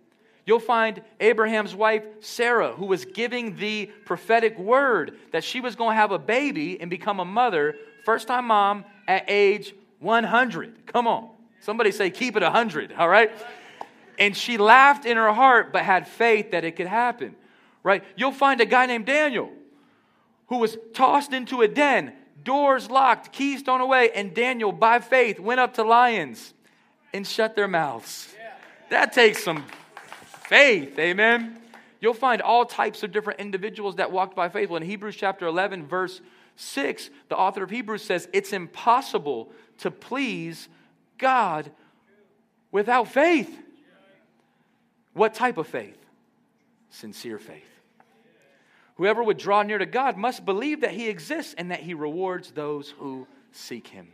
You'll 0.49 0.61
find 0.61 1.03
Abraham's 1.21 1.75
wife, 1.75 2.05
Sarah, 2.21 2.73
who 2.73 2.87
was 2.87 3.05
giving 3.05 3.57
the 3.57 3.85
prophetic 4.07 4.59
word 4.59 5.19
that 5.31 5.45
she 5.45 5.61
was 5.61 5.77
going 5.77 5.91
to 5.91 6.01
have 6.01 6.11
a 6.11 6.19
baby 6.19 6.81
and 6.81 6.89
become 6.89 7.21
a 7.21 7.25
mother, 7.27 7.77
first 8.07 8.29
time 8.29 8.47
mom 8.47 8.87
at 9.07 9.27
age 9.29 9.75
100. 9.99 10.87
Come 10.87 11.07
on. 11.07 11.29
Somebody 11.61 11.91
say, 11.91 12.09
keep 12.09 12.35
it 12.35 12.43
100, 12.43 12.95
all 12.95 13.11
right? 13.11 13.31
And 14.19 14.35
she 14.35 14.57
laughed 14.57 15.05
in 15.05 15.19
her 15.19 15.35
heart, 15.35 15.71
but 15.71 15.85
had 15.85 16.09
faith 16.09 16.53
that 16.53 16.65
it 16.65 16.77
could 16.77 16.87
happen, 16.87 17.37
right? 17.83 18.03
You'll 18.17 18.33
find 18.33 18.63
a 18.63 18.67
guy 18.67 18.87
named 18.87 19.05
Daniel 19.05 19.51
who 20.47 20.57
was 20.57 20.79
tossed 20.95 21.35
into 21.35 21.61
a 21.61 21.69
den, 21.69 22.15
doors 22.43 22.91
locked, 22.91 23.33
keys 23.33 23.61
thrown 23.61 23.83
away, 23.83 24.13
and 24.15 24.33
Daniel, 24.33 24.73
by 24.73 25.01
faith, 25.01 25.39
went 25.39 25.61
up 25.61 25.75
to 25.75 25.83
lions 25.83 26.55
and 27.13 27.27
shut 27.27 27.55
their 27.55 27.69
mouths. 27.69 28.35
That 28.89 29.13
takes 29.13 29.45
some 29.45 29.67
faith, 30.49 30.99
amen? 30.99 31.59
You'll 32.01 32.15
find 32.15 32.41
all 32.43 32.65
types 32.65 33.03
of 33.03 33.13
different 33.13 33.41
individuals 33.41 33.97
that 33.97 34.11
walked 34.11 34.35
by 34.35 34.49
faith. 34.49 34.69
Well, 34.69 34.81
in 34.81 34.89
Hebrews 34.89 35.17
chapter 35.17 35.47
11, 35.47 35.87
verse 35.87 36.21
6, 36.57 37.11
the 37.29 37.37
author 37.37 37.63
of 37.63 37.71
Hebrews 37.71 38.03
says, 38.03 38.29
It's 38.33 38.53
impossible 38.53 39.53
to 39.79 39.91
please 39.91 40.69
God 41.19 41.71
without 42.71 43.09
faith. 43.09 43.57
What 45.13 45.35
type 45.35 45.59
of 45.59 45.67
faith? 45.67 45.99
Sincere 46.91 47.39
faith. 47.39 47.65
Whoever 48.95 49.23
would 49.23 49.39
draw 49.39 49.63
near 49.63 49.79
to 49.79 49.87
God 49.87 50.17
must 50.17 50.45
believe 50.45 50.81
that 50.81 50.93
He 50.93 51.09
exists 51.09 51.55
and 51.57 51.71
that 51.71 51.81
He 51.81 51.95
rewards 51.95 52.53
those 52.53 52.91
who 52.99 53.27
seek 53.53 53.89
Him. 53.89 54.09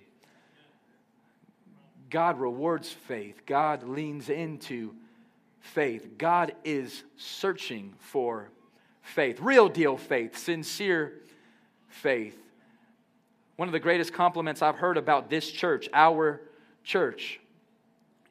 God 2.10 2.38
rewards 2.38 2.90
faith, 2.90 3.42
God 3.46 3.82
leans 3.88 4.28
into 4.28 4.94
faith. 5.64 6.18
God 6.18 6.54
is 6.62 7.04
searching 7.16 7.94
for 7.99 8.50
faith, 9.00 9.40
real 9.40 9.68
deal 9.68 9.97
faith, 9.97 10.37
sincere 10.37 11.23
faith. 11.88 12.38
One 13.56 13.66
of 13.66 13.73
the 13.73 13.80
greatest 13.80 14.12
compliments 14.12 14.61
I've 14.61 14.76
heard 14.76 14.99
about 14.99 15.30
this 15.30 15.50
church, 15.50 15.88
our 15.94 16.42
church, 16.83 17.40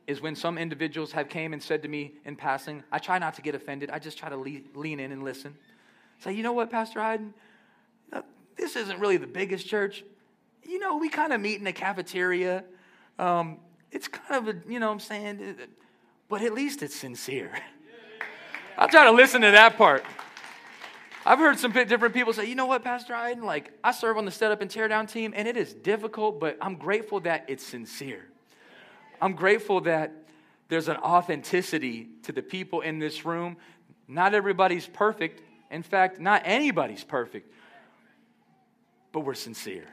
is 0.05 0.21
when 0.21 0.35
some 0.35 0.57
individuals 0.57 1.11
have 1.13 1.27
came 1.27 1.53
and 1.53 1.63
said 1.63 1.81
to 1.81 1.87
me 1.87 2.13
in 2.23 2.35
passing, 2.35 2.83
I 2.91 2.99
try 2.99 3.17
not 3.17 3.33
to 3.35 3.41
get 3.41 3.55
offended. 3.55 3.89
I 3.89 3.99
just 3.99 4.17
try 4.17 4.29
to 4.29 4.37
lean 4.37 4.99
in 4.99 5.11
and 5.11 5.23
listen. 5.23 5.55
Say, 6.19 6.33
you 6.33 6.43
know 6.43 6.53
what, 6.53 6.69
Pastor 6.69 7.01
Hayden? 7.01 7.33
This 8.55 8.75
isn't 8.75 8.99
really 8.99 9.17
the 9.17 9.27
biggest 9.27 9.67
church. 9.67 10.03
You 10.61 10.77
know, 10.77 10.97
we 10.97 11.09
kind 11.09 11.33
of 11.33 11.41
meet 11.41 11.57
in 11.57 11.63
the 11.63 11.73
cafeteria. 11.73 12.63
Um, 13.17 13.57
it's 13.91 14.07
kind 14.07 14.47
of 14.47 14.55
a, 14.55 14.71
you 14.71 14.79
know 14.79 14.87
what 14.87 14.93
I'm 14.93 14.99
saying? 14.99 15.55
But 16.29 16.41
at 16.41 16.53
least 16.53 16.81
it's 16.81 16.95
sincere. 16.95 17.51
I'll 18.77 18.87
try 18.87 19.05
to 19.05 19.11
listen 19.11 19.41
to 19.41 19.51
that 19.51 19.77
part. 19.77 20.03
I've 21.25 21.39
heard 21.39 21.57
some 21.57 21.71
different 21.71 22.13
people 22.13 22.33
say, 22.33 22.45
you 22.45 22.55
know 22.55 22.65
what, 22.65 22.83
Pastor 22.83 23.15
Hayden? 23.15 23.43
Like, 23.43 23.71
I 23.83 23.91
serve 23.91 24.17
on 24.17 24.25
the 24.25 24.31
setup 24.31 24.61
and 24.61 24.69
tear 24.69 24.87
down 24.87 25.07
team, 25.07 25.33
and 25.35 25.47
it 25.47 25.55
is 25.55 25.73
difficult, 25.73 26.39
but 26.39 26.57
I'm 26.59 26.75
grateful 26.75 27.21
that 27.21 27.45
it's 27.47 27.65
sincere. 27.65 28.25
I'm 29.21 29.33
grateful 29.33 29.81
that 29.81 30.11
there's 30.67 30.89
an 30.89 30.97
authenticity 30.97 32.09
to 32.23 32.31
the 32.31 32.41
people 32.41 32.81
in 32.81 32.99
this 32.99 33.25
room. 33.25 33.57
Not 34.07 34.33
everybody's 34.33 34.87
perfect. 34.87 35.41
In 35.71 35.83
fact, 35.83 36.19
not 36.19 36.41
anybody's 36.45 37.03
perfect. 37.03 37.53
But 39.11 39.21
we're 39.21 39.33
sincere 39.33 39.87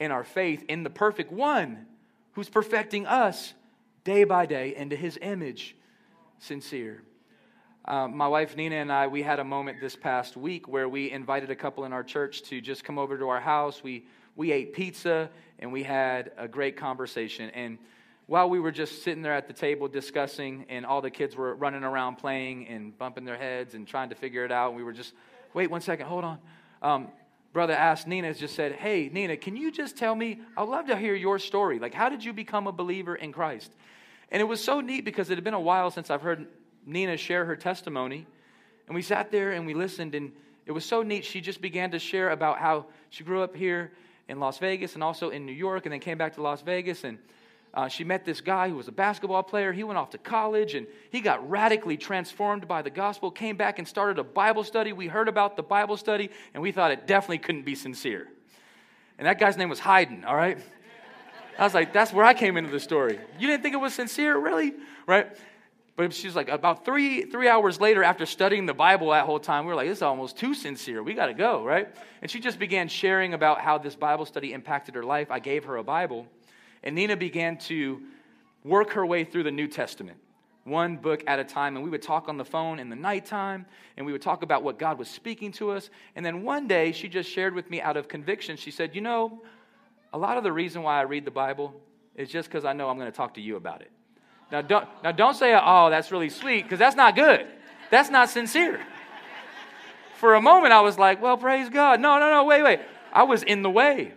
in 0.00 0.10
our 0.10 0.24
faith 0.24 0.64
in 0.68 0.82
the 0.82 0.90
perfect 0.90 1.30
one 1.30 1.86
who's 2.32 2.48
perfecting 2.48 3.06
us 3.06 3.52
day 4.10 4.24
by 4.24 4.44
day 4.44 4.74
into 4.74 4.96
his 4.96 5.16
image. 5.22 5.76
Sincere. 6.40 7.00
Uh, 7.84 8.08
my 8.08 8.26
wife 8.26 8.56
Nina 8.56 8.74
and 8.74 8.90
I, 8.90 9.06
we 9.06 9.22
had 9.22 9.38
a 9.38 9.44
moment 9.44 9.80
this 9.80 9.94
past 9.94 10.36
week 10.36 10.66
where 10.66 10.88
we 10.88 11.12
invited 11.12 11.48
a 11.48 11.54
couple 11.54 11.84
in 11.84 11.92
our 11.92 12.02
church 12.02 12.42
to 12.42 12.60
just 12.60 12.82
come 12.82 12.98
over 12.98 13.16
to 13.16 13.28
our 13.28 13.38
house. 13.40 13.84
We, 13.84 14.08
we 14.34 14.50
ate 14.50 14.72
pizza 14.72 15.30
and 15.60 15.72
we 15.72 15.84
had 15.84 16.32
a 16.36 16.48
great 16.48 16.76
conversation. 16.76 17.50
And 17.50 17.78
while 18.26 18.50
we 18.50 18.58
were 18.58 18.72
just 18.72 19.04
sitting 19.04 19.22
there 19.22 19.32
at 19.32 19.46
the 19.46 19.52
table 19.52 19.86
discussing, 19.86 20.66
and 20.68 20.84
all 20.84 21.00
the 21.00 21.10
kids 21.12 21.36
were 21.36 21.54
running 21.54 21.84
around 21.84 22.16
playing 22.16 22.66
and 22.66 22.98
bumping 22.98 23.24
their 23.24 23.38
heads 23.38 23.74
and 23.74 23.86
trying 23.86 24.08
to 24.08 24.16
figure 24.16 24.44
it 24.44 24.50
out, 24.50 24.74
we 24.74 24.82
were 24.82 24.92
just, 24.92 25.14
wait 25.54 25.70
one 25.70 25.82
second, 25.82 26.06
hold 26.06 26.24
on. 26.24 26.38
Um, 26.82 27.08
brother 27.52 27.74
asked 27.74 28.08
Nina, 28.08 28.34
just 28.34 28.56
said, 28.56 28.72
Hey, 28.72 29.08
Nina, 29.12 29.36
can 29.36 29.56
you 29.56 29.70
just 29.70 29.96
tell 29.96 30.16
me? 30.16 30.40
I'd 30.56 30.68
love 30.68 30.88
to 30.88 30.96
hear 30.96 31.14
your 31.14 31.38
story. 31.38 31.78
Like, 31.78 31.94
how 31.94 32.08
did 32.08 32.24
you 32.24 32.32
become 32.32 32.66
a 32.66 32.72
believer 32.72 33.14
in 33.14 33.30
Christ? 33.30 33.72
And 34.30 34.40
it 34.40 34.44
was 34.44 34.62
so 34.62 34.80
neat 34.80 35.04
because 35.04 35.30
it 35.30 35.36
had 35.36 35.44
been 35.44 35.54
a 35.54 35.60
while 35.60 35.90
since 35.90 36.10
I've 36.10 36.22
heard 36.22 36.46
Nina 36.86 37.16
share 37.16 37.44
her 37.44 37.56
testimony. 37.56 38.26
And 38.86 38.94
we 38.94 39.02
sat 39.02 39.30
there 39.30 39.52
and 39.52 39.66
we 39.66 39.74
listened, 39.74 40.14
and 40.14 40.32
it 40.66 40.72
was 40.72 40.84
so 40.84 41.02
neat. 41.02 41.24
She 41.24 41.40
just 41.40 41.60
began 41.60 41.90
to 41.92 41.98
share 41.98 42.30
about 42.30 42.58
how 42.58 42.86
she 43.10 43.24
grew 43.24 43.42
up 43.42 43.56
here 43.56 43.92
in 44.28 44.38
Las 44.38 44.58
Vegas 44.58 44.94
and 44.94 45.02
also 45.02 45.30
in 45.30 45.46
New 45.46 45.52
York, 45.52 45.86
and 45.86 45.92
then 45.92 46.00
came 46.00 46.18
back 46.18 46.34
to 46.34 46.42
Las 46.42 46.62
Vegas. 46.62 47.04
And 47.04 47.18
uh, 47.72 47.88
she 47.88 48.02
met 48.02 48.24
this 48.24 48.40
guy 48.40 48.68
who 48.68 48.76
was 48.76 48.88
a 48.88 48.92
basketball 48.92 49.42
player. 49.42 49.72
He 49.72 49.84
went 49.84 49.98
off 49.98 50.10
to 50.10 50.18
college 50.18 50.74
and 50.74 50.86
he 51.10 51.20
got 51.20 51.48
radically 51.48 51.96
transformed 51.96 52.66
by 52.66 52.82
the 52.82 52.90
gospel, 52.90 53.30
came 53.30 53.56
back 53.56 53.78
and 53.78 53.86
started 53.86 54.18
a 54.18 54.24
Bible 54.24 54.64
study. 54.64 54.92
We 54.92 55.06
heard 55.06 55.28
about 55.28 55.56
the 55.56 55.62
Bible 55.62 55.96
study 55.96 56.30
and 56.52 56.62
we 56.62 56.72
thought 56.72 56.90
it 56.90 57.06
definitely 57.06 57.38
couldn't 57.38 57.62
be 57.62 57.76
sincere. 57.76 58.26
And 59.18 59.26
that 59.26 59.38
guy's 59.38 59.56
name 59.56 59.68
was 59.68 59.80
Hayden, 59.80 60.24
all 60.24 60.34
right? 60.34 60.58
I 61.60 61.64
was 61.64 61.74
like, 61.74 61.92
that's 61.92 62.10
where 62.10 62.24
I 62.24 62.32
came 62.32 62.56
into 62.56 62.70
the 62.70 62.80
story. 62.80 63.20
You 63.38 63.46
didn't 63.46 63.62
think 63.62 63.74
it 63.74 63.80
was 63.80 63.92
sincere, 63.92 64.38
really? 64.38 64.72
Right? 65.06 65.28
But 65.94 66.14
she 66.14 66.26
was 66.26 66.34
like, 66.34 66.48
about 66.48 66.86
three, 66.86 67.24
three 67.24 67.48
hours 67.48 67.78
later, 67.78 68.02
after 68.02 68.24
studying 68.24 68.64
the 68.64 68.72
Bible 68.72 69.10
that 69.10 69.26
whole 69.26 69.38
time, 69.38 69.66
we 69.66 69.68
were 69.68 69.74
like, 69.74 69.86
this 69.86 69.98
is 69.98 70.02
almost 70.02 70.38
too 70.38 70.54
sincere. 70.54 71.02
We 71.02 71.12
got 71.12 71.26
to 71.26 71.34
go, 71.34 71.62
right? 71.62 71.94
And 72.22 72.30
she 72.30 72.40
just 72.40 72.58
began 72.58 72.88
sharing 72.88 73.34
about 73.34 73.60
how 73.60 73.76
this 73.76 73.94
Bible 73.94 74.24
study 74.24 74.54
impacted 74.54 74.94
her 74.94 75.02
life. 75.02 75.30
I 75.30 75.38
gave 75.38 75.66
her 75.66 75.76
a 75.76 75.84
Bible. 75.84 76.26
And 76.82 76.94
Nina 76.94 77.14
began 77.14 77.58
to 77.58 78.00
work 78.64 78.92
her 78.92 79.04
way 79.04 79.24
through 79.24 79.42
the 79.42 79.50
New 79.50 79.68
Testament, 79.68 80.16
one 80.64 80.96
book 80.96 81.22
at 81.26 81.38
a 81.38 81.44
time. 81.44 81.76
And 81.76 81.84
we 81.84 81.90
would 81.90 82.00
talk 82.00 82.30
on 82.30 82.38
the 82.38 82.44
phone 82.46 82.78
in 82.78 82.88
the 82.88 82.96
nighttime, 82.96 83.66
and 83.98 84.06
we 84.06 84.12
would 84.12 84.22
talk 84.22 84.42
about 84.42 84.62
what 84.62 84.78
God 84.78 84.98
was 84.98 85.08
speaking 85.08 85.52
to 85.52 85.72
us. 85.72 85.90
And 86.16 86.24
then 86.24 86.42
one 86.42 86.66
day, 86.68 86.92
she 86.92 87.06
just 87.06 87.28
shared 87.28 87.54
with 87.54 87.68
me 87.68 87.82
out 87.82 87.98
of 87.98 88.08
conviction, 88.08 88.56
she 88.56 88.70
said, 88.70 88.94
You 88.94 89.02
know, 89.02 89.42
a 90.12 90.18
lot 90.18 90.36
of 90.36 90.44
the 90.44 90.52
reason 90.52 90.82
why 90.82 90.98
I 90.98 91.02
read 91.02 91.24
the 91.24 91.30
Bible 91.30 91.74
is 92.14 92.28
just 92.28 92.48
because 92.48 92.64
I 92.64 92.72
know 92.72 92.88
I'm 92.88 92.98
going 92.98 93.10
to 93.10 93.16
talk 93.16 93.34
to 93.34 93.40
you 93.40 93.56
about 93.56 93.82
it. 93.82 93.90
Now, 94.50 94.62
don't, 94.62 94.86
now 95.02 95.12
don't 95.12 95.34
say, 95.34 95.58
Oh, 95.60 95.90
that's 95.90 96.10
really 96.10 96.30
sweet, 96.30 96.64
because 96.64 96.78
that's 96.78 96.96
not 96.96 97.14
good. 97.14 97.46
That's 97.90 98.10
not 98.10 98.30
sincere. 98.30 98.80
For 100.16 100.34
a 100.34 100.42
moment, 100.42 100.72
I 100.72 100.80
was 100.80 100.98
like, 100.98 101.22
Well, 101.22 101.36
praise 101.36 101.68
God. 101.68 102.00
No, 102.00 102.18
no, 102.18 102.30
no, 102.30 102.44
wait, 102.44 102.62
wait. 102.62 102.80
I 103.12 103.22
was 103.22 103.42
in 103.42 103.62
the 103.62 103.70
way. 103.70 104.14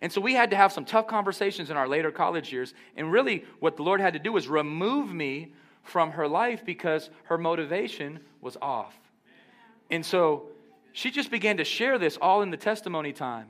And 0.00 0.12
so 0.12 0.20
we 0.20 0.34
had 0.34 0.50
to 0.50 0.56
have 0.56 0.72
some 0.72 0.84
tough 0.84 1.08
conversations 1.08 1.70
in 1.70 1.76
our 1.76 1.88
later 1.88 2.12
college 2.12 2.52
years. 2.52 2.72
And 2.96 3.10
really, 3.10 3.44
what 3.58 3.76
the 3.76 3.82
Lord 3.82 4.00
had 4.00 4.12
to 4.12 4.18
do 4.18 4.32
was 4.32 4.46
remove 4.46 5.12
me 5.12 5.52
from 5.82 6.12
her 6.12 6.28
life 6.28 6.64
because 6.64 7.10
her 7.24 7.38
motivation 7.38 8.20
was 8.40 8.56
off. 8.62 8.96
And 9.90 10.04
so 10.04 10.48
she 10.92 11.10
just 11.10 11.30
began 11.30 11.56
to 11.56 11.64
share 11.64 11.98
this 11.98 12.16
all 12.20 12.42
in 12.42 12.50
the 12.50 12.56
testimony 12.56 13.12
time. 13.12 13.48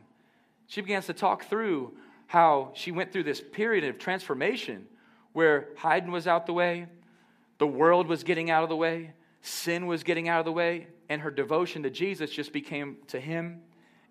She 0.69 0.81
begins 0.81 1.07
to 1.07 1.15
talk 1.15 1.47
through 1.47 1.95
how 2.29 2.73
she 2.75 2.93
went 2.93 3.13
through 3.13 3.25
this 3.25 3.41
period 3.41 3.85
of 3.85 3.99
transformation 3.99 4.87
where 5.33 5.69
Hayden 5.83 6.13
was 6.13 6.27
out 6.27 6.47
the 6.47 6.53
way, 6.53 6.87
the 7.59 7.67
world 7.67 8.07
was 8.07 8.23
getting 8.23 8.51
out 8.51 8.63
of 8.63 8.69
the 8.69 8.77
way, 8.77 9.13
sin 9.41 9.87
was 9.87 10.03
getting 10.03 10.29
out 10.29 10.39
of 10.39 10.45
the 10.45 10.53
way, 10.53 10.87
and 11.09 11.23
her 11.23 11.31
devotion 11.31 11.83
to 11.83 11.91
Jesus 11.91 12.31
just 12.31 12.53
became 12.53 12.99
to 13.09 13.19
him 13.19 13.63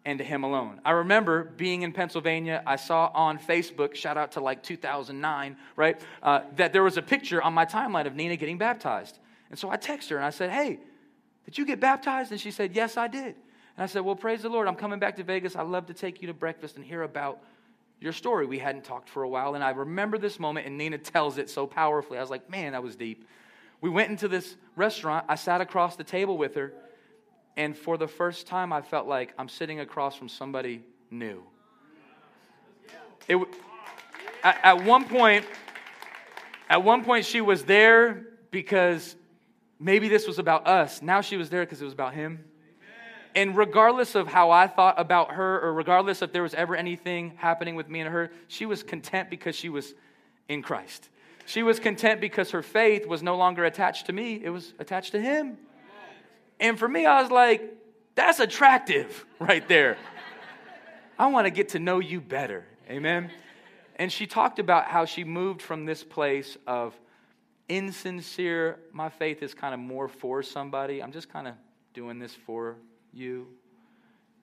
and 0.04 0.18
to 0.18 0.24
him 0.24 0.44
alone. 0.44 0.82
I 0.84 0.92
remember 0.92 1.44
being 1.44 1.84
in 1.84 1.92
Pennsylvania, 1.92 2.64
I 2.66 2.78
saw 2.78 3.12
on 3.14 3.38
Facebook, 3.38 3.94
shout 3.94 4.18
out 4.18 4.32
to 4.32 4.40
like 4.40 4.64
2009, 4.64 5.58
right, 5.76 6.02
uh, 6.24 6.42
that 6.56 6.74
there 6.74 6.84
was 6.84 6.98
a 6.98 7.02
picture 7.02 7.42
on 7.42 7.54
my 7.54 7.66
timeline 7.66 8.08
of 8.08 8.16
Nina 8.16 8.36
getting 8.36 8.58
baptized. 8.58 9.20
And 9.50 9.60
so 9.60 9.70
I 9.70 9.78
texted 9.78 10.10
her 10.10 10.16
and 10.18 10.26
I 10.26 10.32
said, 10.32 10.50
Hey, 10.50 10.80
did 11.46 11.58
you 11.58 11.66
get 11.66 11.80
baptized? 11.80 12.32
And 12.32 12.42
she 12.42 12.52
said, 12.52 12.76
Yes, 12.76 12.98
I 12.98 13.08
did. 13.08 13.36
And 13.78 13.84
I 13.84 13.86
said, 13.86 14.02
Well, 14.02 14.16
praise 14.16 14.42
the 14.42 14.50
Lord. 14.50 14.68
I'm 14.68 14.76
coming 14.76 15.00
back 15.00 15.16
to 15.18 15.24
Vegas. 15.24 15.56
I'd 15.56 15.68
love 15.68 15.86
to 15.88 15.94
take 15.94 16.22
you 16.22 16.28
to 16.28 16.34
breakfast 16.34 16.76
and 16.76 16.84
hear 16.84 17.04
about 17.04 17.40
your 18.02 18.12
story. 18.12 18.46
We 18.46 18.60
hadn't 18.60 18.84
talked 18.84 19.08
for 19.08 19.24
a 19.24 19.30
while. 19.30 19.56
And 19.56 19.64
I 19.64 19.70
remember 19.72 20.18
this 20.18 20.40
moment, 20.40 20.68
and 20.68 20.78
Nina 20.78 20.98
tells 20.98 21.38
it 21.38 21.50
so 21.50 21.66
powerfully. 21.68 22.18
I 22.18 22.22
was 22.22 22.30
like, 22.30 22.50
Man, 22.50 22.74
that 22.74 22.84
was 22.84 22.96
deep. 22.96 23.28
We 23.80 23.90
went 23.90 24.10
into 24.10 24.28
this 24.28 24.56
restaurant. 24.76 25.26
I 25.30 25.36
sat 25.36 25.62
across 25.62 25.96
the 25.96 26.04
table 26.04 26.38
with 26.38 26.56
her. 26.56 26.74
And 27.56 27.76
for 27.76 27.98
the 27.98 28.08
first 28.08 28.48
time, 28.48 28.74
I 28.74 28.82
felt 28.82 29.08
like 29.08 29.34
I'm 29.38 29.50
sitting 29.50 29.80
across 29.80 30.16
from 30.16 30.30
somebody 30.30 30.84
new. 31.10 31.44
It, 33.28 33.38
at, 34.44 34.60
at 34.64 34.84
one 34.84 35.06
point, 35.06 35.46
at 36.70 36.84
one 36.84 37.04
point, 37.04 37.26
she 37.26 37.42
was 37.42 37.64
there 37.64 38.28
because 38.52 39.16
maybe 39.80 40.08
this 40.08 40.28
was 40.28 40.40
about 40.40 40.68
us. 40.68 41.02
Now 41.02 41.22
she 41.22 41.38
was 41.38 41.50
there 41.50 41.64
because 41.64 41.82
it 41.82 41.86
was 41.86 41.94
about 41.94 42.14
him. 42.14 42.44
And 43.38 43.56
regardless 43.56 44.16
of 44.16 44.28
how 44.28 44.50
I 44.50 44.66
thought 44.66 45.00
about 45.00 45.34
her, 45.34 45.62
or 45.62 45.72
regardless 45.72 46.24
if 46.24 46.34
there 46.34 46.42
was 46.42 46.56
ever 46.56 46.76
anything 46.76 47.34
happening 47.36 47.76
with 47.76 47.88
me 47.88 48.00
and 48.00 48.10
her, 48.12 48.32
she 48.48 48.66
was 48.66 48.82
content 48.82 49.30
because 49.30 49.56
she 49.56 49.70
was 49.70 49.94
in 50.50 50.64
Christ. 50.64 51.08
She 51.46 51.62
was 51.62 51.80
content 51.80 52.20
because 52.20 52.50
her 52.50 52.64
faith 52.64 53.06
was 53.06 53.22
no 53.22 53.38
longer 53.38 53.64
attached 53.64 54.08
to 54.08 54.12
me, 54.12 54.42
it 54.44 54.50
was 54.50 54.74
attached 54.80 55.12
to 55.12 55.22
him. 55.22 55.60
And 56.60 56.80
for 56.80 56.88
me, 56.88 57.06
I 57.06 57.22
was 57.22 57.30
like, 57.30 57.62
that's 58.16 58.40
attractive 58.40 59.24
right 59.40 59.66
there. 59.68 59.98
I 61.20 61.28
want 61.28 61.46
to 61.46 61.52
get 61.52 61.70
to 61.70 61.80
know 61.80 62.00
you 62.00 62.20
better. 62.20 62.66
Amen. 62.90 63.30
And 63.98 64.12
she 64.12 64.26
talked 64.26 64.58
about 64.58 64.86
how 64.86 65.06
she 65.06 65.24
moved 65.24 65.62
from 65.62 65.86
this 65.86 66.04
place 66.04 66.58
of 66.66 67.00
insincere, 67.70 68.80
my 68.92 69.10
faith 69.10 69.44
is 69.44 69.54
kind 69.54 69.76
of 69.76 69.80
more 69.80 70.08
for 70.08 70.42
somebody. 70.42 71.04
I'm 71.04 71.12
just 71.12 71.30
kind 71.30 71.48
of 71.48 71.54
doing 71.94 72.18
this 72.18 72.34
for 72.34 72.78
you, 73.18 73.48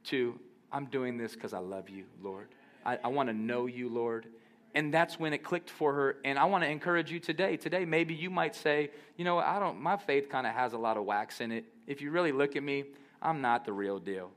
to 0.04 0.38
I'm 0.72 0.86
doing 0.86 1.16
this 1.16 1.34
because 1.34 1.52
I 1.52 1.58
love 1.58 1.88
you, 1.88 2.04
Lord. 2.22 2.48
I, 2.84 2.98
I 3.04 3.08
want 3.08 3.28
to 3.28 3.32
know 3.32 3.66
you, 3.66 3.88
Lord. 3.88 4.26
And 4.74 4.92
that's 4.92 5.18
when 5.20 5.32
it 5.32 5.44
clicked 5.44 5.70
for 5.70 5.92
her. 5.92 6.16
And 6.24 6.36
I 6.38 6.46
want 6.46 6.64
to 6.64 6.68
encourage 6.68 7.10
you 7.10 7.20
today. 7.20 7.56
Today, 7.56 7.84
maybe 7.84 8.12
you 8.12 8.28
might 8.28 8.56
say, 8.56 8.90
you 9.16 9.24
know, 9.24 9.38
I 9.38 9.60
don't, 9.60 9.80
my 9.80 9.96
faith 9.96 10.28
kind 10.28 10.46
of 10.46 10.52
has 10.52 10.72
a 10.72 10.78
lot 10.78 10.96
of 10.96 11.04
wax 11.04 11.40
in 11.40 11.52
it. 11.52 11.64
If 11.86 12.02
you 12.02 12.10
really 12.10 12.32
look 12.32 12.56
at 12.56 12.62
me, 12.62 12.84
I'm 13.22 13.40
not 13.40 13.64
the 13.64 13.72
real 13.72 14.00
deal. 14.00 14.30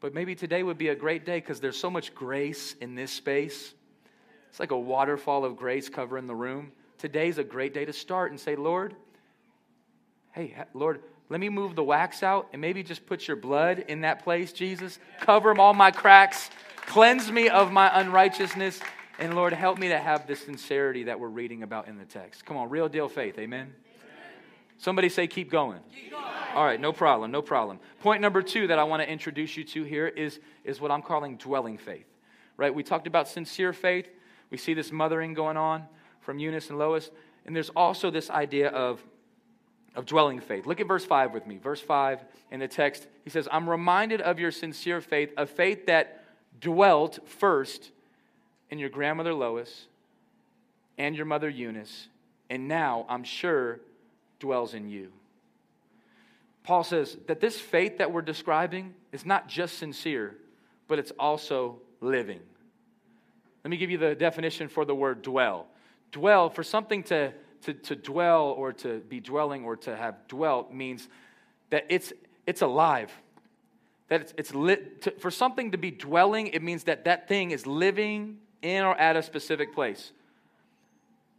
But 0.00 0.14
maybe 0.14 0.34
today 0.34 0.64
would 0.64 0.78
be 0.78 0.88
a 0.88 0.96
great 0.96 1.24
day 1.24 1.38
because 1.38 1.60
there's 1.60 1.78
so 1.78 1.90
much 1.90 2.12
grace 2.14 2.74
in 2.80 2.96
this 2.96 3.12
space. 3.12 3.72
It's 4.50 4.58
like 4.58 4.72
a 4.72 4.78
waterfall 4.78 5.44
of 5.44 5.56
grace 5.56 5.88
covering 5.88 6.26
the 6.26 6.34
room 6.34 6.72
today's 6.98 7.38
a 7.38 7.44
great 7.44 7.72
day 7.72 7.84
to 7.84 7.92
start 7.92 8.32
and 8.32 8.38
say, 8.38 8.56
Lord, 8.56 8.94
hey, 10.32 10.54
Lord, 10.74 11.02
let 11.28 11.40
me 11.40 11.48
move 11.48 11.76
the 11.76 11.84
wax 11.84 12.22
out 12.22 12.48
and 12.52 12.60
maybe 12.60 12.82
just 12.82 13.06
put 13.06 13.28
your 13.28 13.36
blood 13.36 13.84
in 13.88 14.00
that 14.00 14.24
place, 14.24 14.52
Jesus. 14.52 14.98
Cover 15.20 15.58
all 15.58 15.74
my 15.74 15.90
cracks, 15.90 16.50
cleanse 16.86 17.30
me 17.30 17.48
of 17.48 17.70
my 17.70 17.90
unrighteousness, 18.00 18.80
and 19.18 19.34
Lord, 19.34 19.52
help 19.52 19.78
me 19.78 19.88
to 19.88 19.98
have 19.98 20.26
the 20.26 20.36
sincerity 20.36 21.04
that 21.04 21.20
we're 21.20 21.28
reading 21.28 21.62
about 21.62 21.88
in 21.88 21.98
the 21.98 22.04
text. 22.04 22.44
Come 22.44 22.56
on, 22.56 22.70
real 22.70 22.88
deal 22.88 23.08
faith, 23.08 23.38
amen? 23.38 23.60
amen. 23.60 23.72
Somebody 24.78 25.08
say, 25.08 25.26
keep 25.26 25.50
going. 25.50 25.80
keep 25.94 26.12
going. 26.12 26.24
All 26.54 26.64
right, 26.64 26.80
no 26.80 26.92
problem, 26.92 27.30
no 27.30 27.42
problem. 27.42 27.78
Point 28.00 28.22
number 28.22 28.40
two 28.42 28.68
that 28.68 28.78
I 28.78 28.84
want 28.84 29.02
to 29.02 29.10
introduce 29.10 29.56
you 29.56 29.64
to 29.64 29.82
here 29.84 30.06
is, 30.06 30.40
is 30.64 30.80
what 30.80 30.90
I'm 30.90 31.02
calling 31.02 31.36
dwelling 31.36 31.76
faith, 31.76 32.06
right? 32.56 32.74
We 32.74 32.82
talked 32.82 33.06
about 33.06 33.28
sincere 33.28 33.72
faith. 33.72 34.08
We 34.50 34.56
see 34.56 34.72
this 34.72 34.90
mothering 34.90 35.34
going 35.34 35.56
on 35.58 35.84
from 36.20 36.38
Eunice 36.38 36.70
and 36.70 36.78
Lois. 36.78 37.10
And 37.44 37.54
there's 37.54 37.70
also 37.70 38.10
this 38.10 38.30
idea 38.30 38.68
of, 38.70 39.02
of 39.98 40.06
dwelling 40.06 40.38
faith. 40.38 40.64
Look 40.64 40.80
at 40.80 40.86
verse 40.86 41.04
5 41.04 41.34
with 41.34 41.44
me. 41.44 41.58
Verse 41.58 41.80
5 41.80 42.20
in 42.52 42.60
the 42.60 42.68
text, 42.68 43.08
he 43.24 43.30
says, 43.30 43.48
I'm 43.50 43.68
reminded 43.68 44.20
of 44.20 44.38
your 44.38 44.52
sincere 44.52 45.00
faith, 45.00 45.32
a 45.36 45.44
faith 45.44 45.86
that 45.86 46.24
dwelt 46.60 47.18
first 47.28 47.90
in 48.70 48.78
your 48.78 48.90
grandmother 48.90 49.34
Lois 49.34 49.88
and 50.98 51.16
your 51.16 51.26
mother 51.26 51.48
Eunice, 51.48 52.06
and 52.48 52.68
now 52.68 53.06
I'm 53.08 53.24
sure 53.24 53.80
dwells 54.38 54.72
in 54.72 54.88
you. 54.88 55.10
Paul 56.62 56.84
says 56.84 57.16
that 57.26 57.40
this 57.40 57.58
faith 57.58 57.98
that 57.98 58.12
we're 58.12 58.22
describing 58.22 58.94
is 59.10 59.26
not 59.26 59.48
just 59.48 59.78
sincere, 59.78 60.36
but 60.86 61.00
it's 61.00 61.12
also 61.18 61.80
living. 62.00 62.40
Let 63.64 63.70
me 63.72 63.76
give 63.76 63.90
you 63.90 63.98
the 63.98 64.14
definition 64.14 64.68
for 64.68 64.84
the 64.84 64.94
word 64.94 65.22
dwell 65.22 65.66
dwell, 66.12 66.48
for 66.48 66.62
something 66.62 67.02
to, 67.04 67.32
to, 67.62 67.74
to 67.74 67.96
dwell 67.96 68.46
or 68.46 68.72
to 68.72 68.98
be 69.00 69.20
dwelling 69.20 69.64
or 69.64 69.76
to 69.76 69.96
have 69.96 70.26
dwelt 70.28 70.72
means 70.72 71.08
that 71.70 71.86
it's, 71.88 72.12
it's 72.46 72.62
alive. 72.62 73.12
That 74.08 74.22
it's, 74.22 74.34
it's 74.38 74.54
lit, 74.54 75.02
to, 75.02 75.10
for 75.12 75.30
something 75.30 75.72
to 75.72 75.78
be 75.78 75.90
dwelling, 75.90 76.48
it 76.48 76.62
means 76.62 76.84
that 76.84 77.04
that 77.04 77.28
thing 77.28 77.50
is 77.50 77.66
living 77.66 78.38
in 78.62 78.84
or 78.84 78.94
at 78.94 79.16
a 79.16 79.22
specific 79.22 79.74
place. 79.74 80.12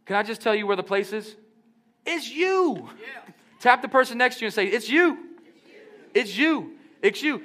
Can 0.06 0.16
I 0.16 0.22
just 0.22 0.40
tell 0.40 0.54
you 0.54 0.66
where 0.66 0.76
the 0.76 0.82
place 0.82 1.12
is? 1.12 1.36
It's 2.06 2.30
you. 2.30 2.88
Yeah. 3.00 3.32
Tap 3.60 3.82
the 3.82 3.88
person 3.88 4.18
next 4.18 4.36
to 4.36 4.40
you 4.42 4.46
and 4.46 4.54
say, 4.54 4.66
It's 4.66 4.88
you. 4.88 5.18
It's 6.14 6.36
you. 6.36 6.72
It's 7.02 7.22
you. 7.22 7.42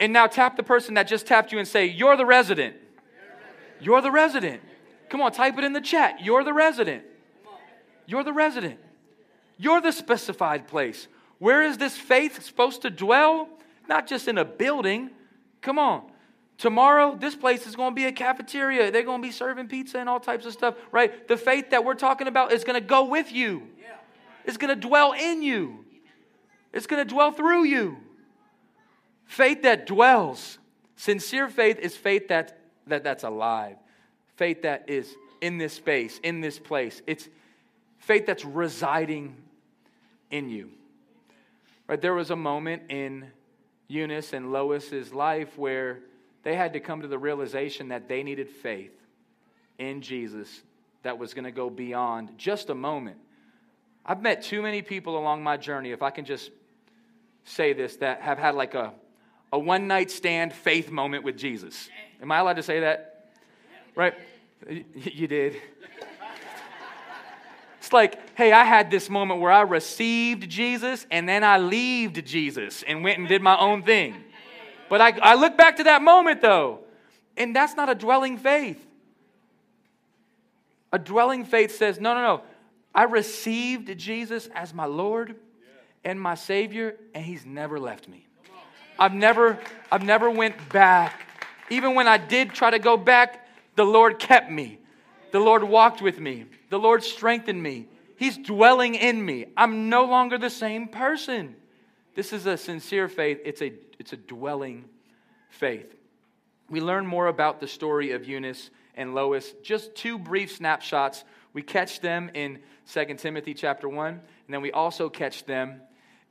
And 0.00 0.12
now 0.12 0.26
tap 0.26 0.56
the 0.56 0.62
person 0.62 0.94
that 0.94 1.06
just 1.06 1.26
tapped 1.26 1.52
you 1.52 1.58
and 1.58 1.68
say, 1.68 1.86
You're 1.86 2.16
the 2.16 2.26
resident. 2.26 2.76
You're 3.80 4.00
the 4.00 4.10
resident. 4.10 4.62
Come 5.08 5.20
on, 5.20 5.32
type 5.32 5.58
it 5.58 5.64
in 5.64 5.72
the 5.72 5.80
chat. 5.80 6.24
You're 6.24 6.44
the 6.44 6.52
resident. 6.52 7.04
You're 8.10 8.24
the 8.24 8.32
resident. 8.32 8.80
You're 9.56 9.80
the 9.80 9.92
specified 9.92 10.66
place. 10.66 11.06
Where 11.38 11.62
is 11.62 11.78
this 11.78 11.96
faith 11.96 12.42
supposed 12.42 12.82
to 12.82 12.90
dwell? 12.90 13.48
Not 13.88 14.08
just 14.08 14.26
in 14.26 14.36
a 14.36 14.44
building. 14.44 15.10
Come 15.60 15.78
on. 15.78 16.10
Tomorrow, 16.58 17.16
this 17.16 17.36
place 17.36 17.66
is 17.66 17.76
going 17.76 17.92
to 17.92 17.94
be 17.94 18.06
a 18.06 18.12
cafeteria. 18.12 18.90
They're 18.90 19.04
going 19.04 19.22
to 19.22 19.28
be 19.28 19.32
serving 19.32 19.68
pizza 19.68 19.98
and 19.98 20.08
all 20.08 20.18
types 20.18 20.44
of 20.44 20.52
stuff, 20.52 20.74
right? 20.90 21.28
The 21.28 21.36
faith 21.36 21.70
that 21.70 21.84
we're 21.84 21.94
talking 21.94 22.26
about 22.26 22.52
is 22.52 22.64
going 22.64 22.80
to 22.80 22.86
go 22.86 23.04
with 23.04 23.32
you, 23.32 23.62
it's 24.44 24.56
going 24.56 24.74
to 24.74 24.88
dwell 24.88 25.12
in 25.12 25.42
you, 25.42 25.84
it's 26.72 26.86
going 26.86 27.06
to 27.06 27.08
dwell 27.08 27.30
through 27.30 27.64
you. 27.64 27.96
Faith 29.24 29.62
that 29.62 29.86
dwells. 29.86 30.58
Sincere 30.96 31.48
faith 31.48 31.78
is 31.78 31.96
faith 31.96 32.28
that, 32.28 32.58
that, 32.88 33.04
that's 33.04 33.24
alive 33.24 33.76
faith 34.40 34.62
that 34.62 34.88
is 34.88 35.16
in 35.42 35.58
this 35.58 35.74
space, 35.74 36.18
in 36.22 36.40
this 36.40 36.58
place. 36.58 37.02
It's 37.06 37.28
faith 38.00 38.26
that's 38.26 38.44
residing 38.44 39.36
in 40.30 40.50
you. 40.50 40.70
Right? 41.86 42.00
There 42.00 42.14
was 42.14 42.30
a 42.30 42.36
moment 42.36 42.82
in 42.88 43.26
Eunice 43.88 44.32
and 44.32 44.52
Lois's 44.52 45.12
life 45.12 45.56
where 45.58 46.00
they 46.42 46.54
had 46.54 46.72
to 46.72 46.80
come 46.80 47.02
to 47.02 47.08
the 47.08 47.18
realization 47.18 47.88
that 47.88 48.08
they 48.08 48.22
needed 48.22 48.48
faith 48.48 48.92
in 49.78 50.00
Jesus 50.00 50.62
that 51.02 51.18
was 51.18 51.34
going 51.34 51.44
to 51.44 51.50
go 51.50 51.70
beyond 51.70 52.36
just 52.38 52.70
a 52.70 52.74
moment. 52.74 53.16
I've 54.04 54.22
met 54.22 54.42
too 54.42 54.62
many 54.62 54.82
people 54.82 55.18
along 55.18 55.42
my 55.42 55.56
journey, 55.56 55.92
if 55.92 56.02
I 56.02 56.10
can 56.10 56.24
just 56.24 56.50
say 57.44 57.72
this, 57.72 57.96
that 57.96 58.20
have 58.22 58.38
had 58.38 58.54
like 58.54 58.74
a, 58.74 58.92
a 59.52 59.58
one 59.58 59.86
night 59.86 60.10
stand 60.10 60.52
faith 60.52 60.90
moment 60.90 61.24
with 61.24 61.36
Jesus. 61.36 61.88
Am 62.22 62.30
I 62.30 62.38
allowed 62.38 62.56
to 62.56 62.62
say 62.62 62.80
that? 62.80 63.30
Right? 63.94 64.14
You 64.94 65.26
did. 65.26 65.56
It's 67.90 67.92
like, 67.92 68.36
hey, 68.38 68.52
I 68.52 68.62
had 68.62 68.88
this 68.88 69.10
moment 69.10 69.40
where 69.40 69.50
I 69.50 69.62
received 69.62 70.48
Jesus 70.48 71.08
and 71.10 71.28
then 71.28 71.42
I 71.42 71.58
leaved 71.58 72.24
Jesus 72.24 72.84
and 72.84 73.02
went 73.02 73.18
and 73.18 73.26
did 73.26 73.42
my 73.42 73.58
own 73.58 73.82
thing. 73.82 74.14
But 74.88 75.00
I, 75.00 75.18
I 75.20 75.34
look 75.34 75.56
back 75.56 75.78
to 75.78 75.82
that 75.82 76.00
moment 76.00 76.40
though, 76.40 76.84
and 77.36 77.54
that's 77.54 77.74
not 77.74 77.88
a 77.88 77.96
dwelling 77.96 78.38
faith. 78.38 78.86
A 80.92 81.00
dwelling 81.00 81.44
faith 81.44 81.76
says, 81.76 81.98
no, 81.98 82.14
no, 82.14 82.22
no. 82.22 82.42
I 82.94 83.02
received 83.06 83.98
Jesus 83.98 84.48
as 84.54 84.72
my 84.72 84.84
Lord 84.84 85.34
and 86.04 86.20
my 86.20 86.36
Savior, 86.36 86.94
and 87.12 87.24
He's 87.24 87.44
never 87.44 87.80
left 87.80 88.06
me. 88.06 88.24
I've 89.00 89.14
never, 89.14 89.58
I've 89.90 90.04
never 90.04 90.30
went 90.30 90.68
back. 90.68 91.26
Even 91.70 91.96
when 91.96 92.06
I 92.06 92.18
did 92.18 92.50
try 92.50 92.70
to 92.70 92.78
go 92.78 92.96
back, 92.96 93.48
the 93.74 93.84
Lord 93.84 94.20
kept 94.20 94.48
me. 94.48 94.78
The 95.32 95.40
Lord 95.40 95.64
walked 95.64 96.00
with 96.00 96.20
me. 96.20 96.44
The 96.70 96.78
Lord 96.78 97.04
strengthened 97.04 97.62
me. 97.62 97.88
He's 98.16 98.38
dwelling 98.38 98.94
in 98.94 99.24
me. 99.24 99.46
I'm 99.56 99.88
no 99.88 100.04
longer 100.04 100.38
the 100.38 100.50
same 100.50 100.88
person. 100.88 101.56
This 102.14 102.32
is 102.32 102.46
a 102.46 102.56
sincere 102.56 103.08
faith, 103.08 103.40
it's 103.44 103.62
a, 103.62 103.72
it's 103.98 104.12
a 104.12 104.16
dwelling 104.16 104.84
faith. 105.48 105.94
We 106.68 106.80
learn 106.80 107.06
more 107.06 107.26
about 107.26 107.60
the 107.60 107.68
story 107.68 108.12
of 108.12 108.26
Eunice 108.26 108.70
and 108.94 109.14
Lois, 109.14 109.54
just 109.62 109.94
two 109.94 110.18
brief 110.18 110.52
snapshots. 110.52 111.24
We 111.52 111.62
catch 111.62 112.00
them 112.00 112.30
in 112.34 112.60
2 112.92 113.14
Timothy 113.14 113.54
chapter 113.54 113.88
1, 113.88 114.08
and 114.08 114.20
then 114.48 114.60
we 114.60 114.70
also 114.72 115.08
catch 115.08 115.44
them 115.44 115.80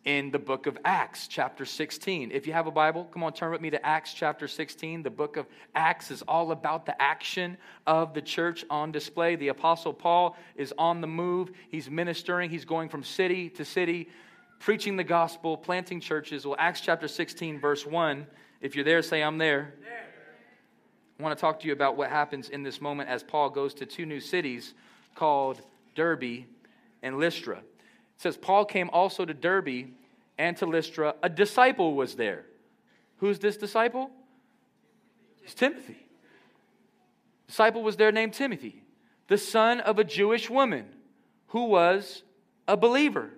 in 0.05 0.31
the 0.31 0.39
book 0.39 0.65
of 0.65 0.77
Acts, 0.85 1.27
chapter 1.27 1.65
16. 1.65 2.31
If 2.31 2.47
you 2.47 2.53
have 2.53 2.67
a 2.67 2.71
Bible, 2.71 3.05
come 3.11 3.23
on, 3.23 3.33
turn 3.33 3.51
with 3.51 3.61
me 3.61 3.69
to 3.69 3.85
Acts, 3.85 4.13
chapter 4.13 4.47
16. 4.47 5.03
The 5.03 5.09
book 5.09 5.35
of 5.35 5.45
Acts 5.75 6.09
is 6.09 6.21
all 6.23 6.51
about 6.51 6.85
the 6.85 6.99
action 7.01 7.57
of 7.85 8.13
the 8.13 8.21
church 8.21 8.63
on 8.69 8.91
display. 8.91 9.35
The 9.35 9.49
Apostle 9.49 9.93
Paul 9.93 10.37
is 10.55 10.73
on 10.77 11.01
the 11.01 11.07
move, 11.07 11.51
he's 11.69 11.89
ministering, 11.89 12.49
he's 12.49 12.65
going 12.65 12.87
from 12.87 13.03
city 13.03 13.49
to 13.51 13.65
city, 13.65 14.09
preaching 14.59 14.95
the 14.95 15.03
gospel, 15.03 15.57
planting 15.57 15.99
churches. 15.99 16.45
Well, 16.45 16.55
Acts 16.57 16.81
chapter 16.81 17.07
16, 17.07 17.59
verse 17.59 17.85
1, 17.85 18.25
if 18.61 18.75
you're 18.75 18.85
there, 18.85 19.01
say, 19.01 19.21
I'm 19.21 19.37
there. 19.37 19.73
I 21.19 21.23
want 21.23 21.37
to 21.37 21.41
talk 21.41 21.59
to 21.59 21.67
you 21.67 21.73
about 21.73 21.97
what 21.97 22.09
happens 22.09 22.47
in 22.47 22.63
this 22.63 22.79
moment 22.79 23.09
as 23.09 23.23
Paul 23.23 23.49
goes 23.49 23.73
to 23.75 23.85
two 23.85 24.05
new 24.05 24.21
cities 24.21 24.73
called 25.15 25.61
Derbe 25.93 26.45
and 27.03 27.17
Lystra. 27.17 27.61
Says, 28.19 28.35
Paul 28.35 28.65
came 28.65 28.89
also 28.89 29.23
to 29.23 29.33
Derbe 29.33 29.91
and 30.37 30.57
to 30.57 30.65
Lystra. 30.65 31.15
A 31.23 31.29
disciple 31.29 31.93
was 31.93 32.15
there. 32.15 32.45
Who's 33.17 33.39
this 33.39 33.55
disciple? 33.55 34.11
It's 35.41 35.53
Timothy. 35.53 36.05
Disciple 37.47 37.81
was 37.81 37.95
there 37.95 38.11
named 38.11 38.33
Timothy, 38.33 38.83
the 39.27 39.37
son 39.37 39.79
of 39.79 39.99
a 39.99 40.03
Jewish 40.03 40.49
woman 40.49 40.85
who 41.47 41.65
was 41.65 42.23
a 42.67 42.75
believer. 42.75 43.29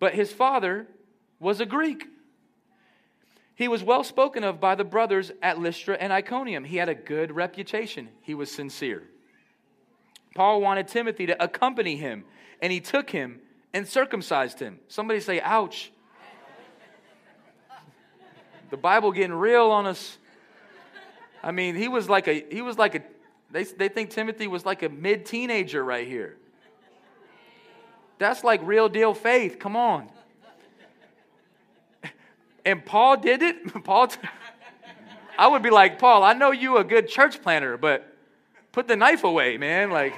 But 0.00 0.14
his 0.14 0.32
father 0.32 0.88
was 1.38 1.60
a 1.60 1.66
Greek. 1.66 2.08
He 3.54 3.68
was 3.68 3.84
well 3.84 4.02
spoken 4.02 4.42
of 4.42 4.60
by 4.60 4.74
the 4.74 4.84
brothers 4.84 5.30
at 5.40 5.60
Lystra 5.60 5.96
and 5.96 6.12
Iconium. 6.12 6.64
He 6.64 6.76
had 6.76 6.88
a 6.88 6.94
good 6.94 7.30
reputation. 7.30 8.08
He 8.20 8.34
was 8.34 8.50
sincere. 8.50 9.04
Paul 10.34 10.60
wanted 10.60 10.88
Timothy 10.88 11.26
to 11.26 11.42
accompany 11.42 11.96
him, 11.96 12.24
and 12.60 12.72
he 12.72 12.80
took 12.80 13.10
him 13.10 13.40
and 13.76 13.86
circumcised 13.86 14.58
him. 14.58 14.80
Somebody 14.88 15.20
say, 15.20 15.38
ouch. 15.38 15.92
The 18.70 18.78
Bible 18.78 19.12
getting 19.12 19.34
real 19.34 19.70
on 19.70 19.86
us. 19.86 20.16
I 21.42 21.52
mean, 21.52 21.74
he 21.76 21.86
was 21.86 22.08
like 22.08 22.26
a, 22.26 22.42
he 22.50 22.62
was 22.62 22.78
like 22.78 22.94
a, 22.94 23.02
they, 23.50 23.64
they 23.64 23.88
think 23.90 24.08
Timothy 24.08 24.46
was 24.46 24.64
like 24.64 24.82
a 24.82 24.88
mid 24.88 25.26
teenager 25.26 25.84
right 25.84 26.08
here. 26.08 26.38
That's 28.16 28.42
like 28.42 28.62
real 28.64 28.88
deal 28.88 29.12
faith. 29.12 29.58
Come 29.58 29.76
on. 29.76 30.08
And 32.64 32.82
Paul 32.82 33.18
did 33.18 33.42
it. 33.42 33.84
Paul, 33.84 34.08
t- 34.08 34.18
I 35.38 35.48
would 35.48 35.62
be 35.62 35.68
like, 35.68 35.98
Paul, 35.98 36.24
I 36.24 36.32
know 36.32 36.50
you 36.50 36.78
a 36.78 36.84
good 36.84 37.08
church 37.08 37.42
planter, 37.42 37.76
but 37.76 38.10
put 38.72 38.88
the 38.88 38.96
knife 38.96 39.22
away, 39.22 39.58
man. 39.58 39.90
Like, 39.90 40.14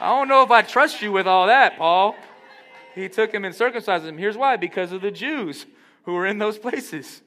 I 0.00 0.08
don't 0.08 0.26
know 0.26 0.42
if 0.42 0.50
I 0.50 0.62
trust 0.62 1.02
you 1.02 1.12
with 1.12 1.28
all 1.28 1.46
that, 1.46 1.78
Paul 1.78 2.16
he 2.94 3.08
took 3.08 3.32
him 3.32 3.44
and 3.44 3.54
circumcised 3.54 4.04
him. 4.04 4.18
Here's 4.18 4.36
why 4.36 4.56
because 4.56 4.92
of 4.92 5.02
the 5.02 5.10
Jews 5.10 5.66
who 6.04 6.12
were 6.12 6.26
in 6.26 6.38
those 6.38 6.58
places. 6.58 7.22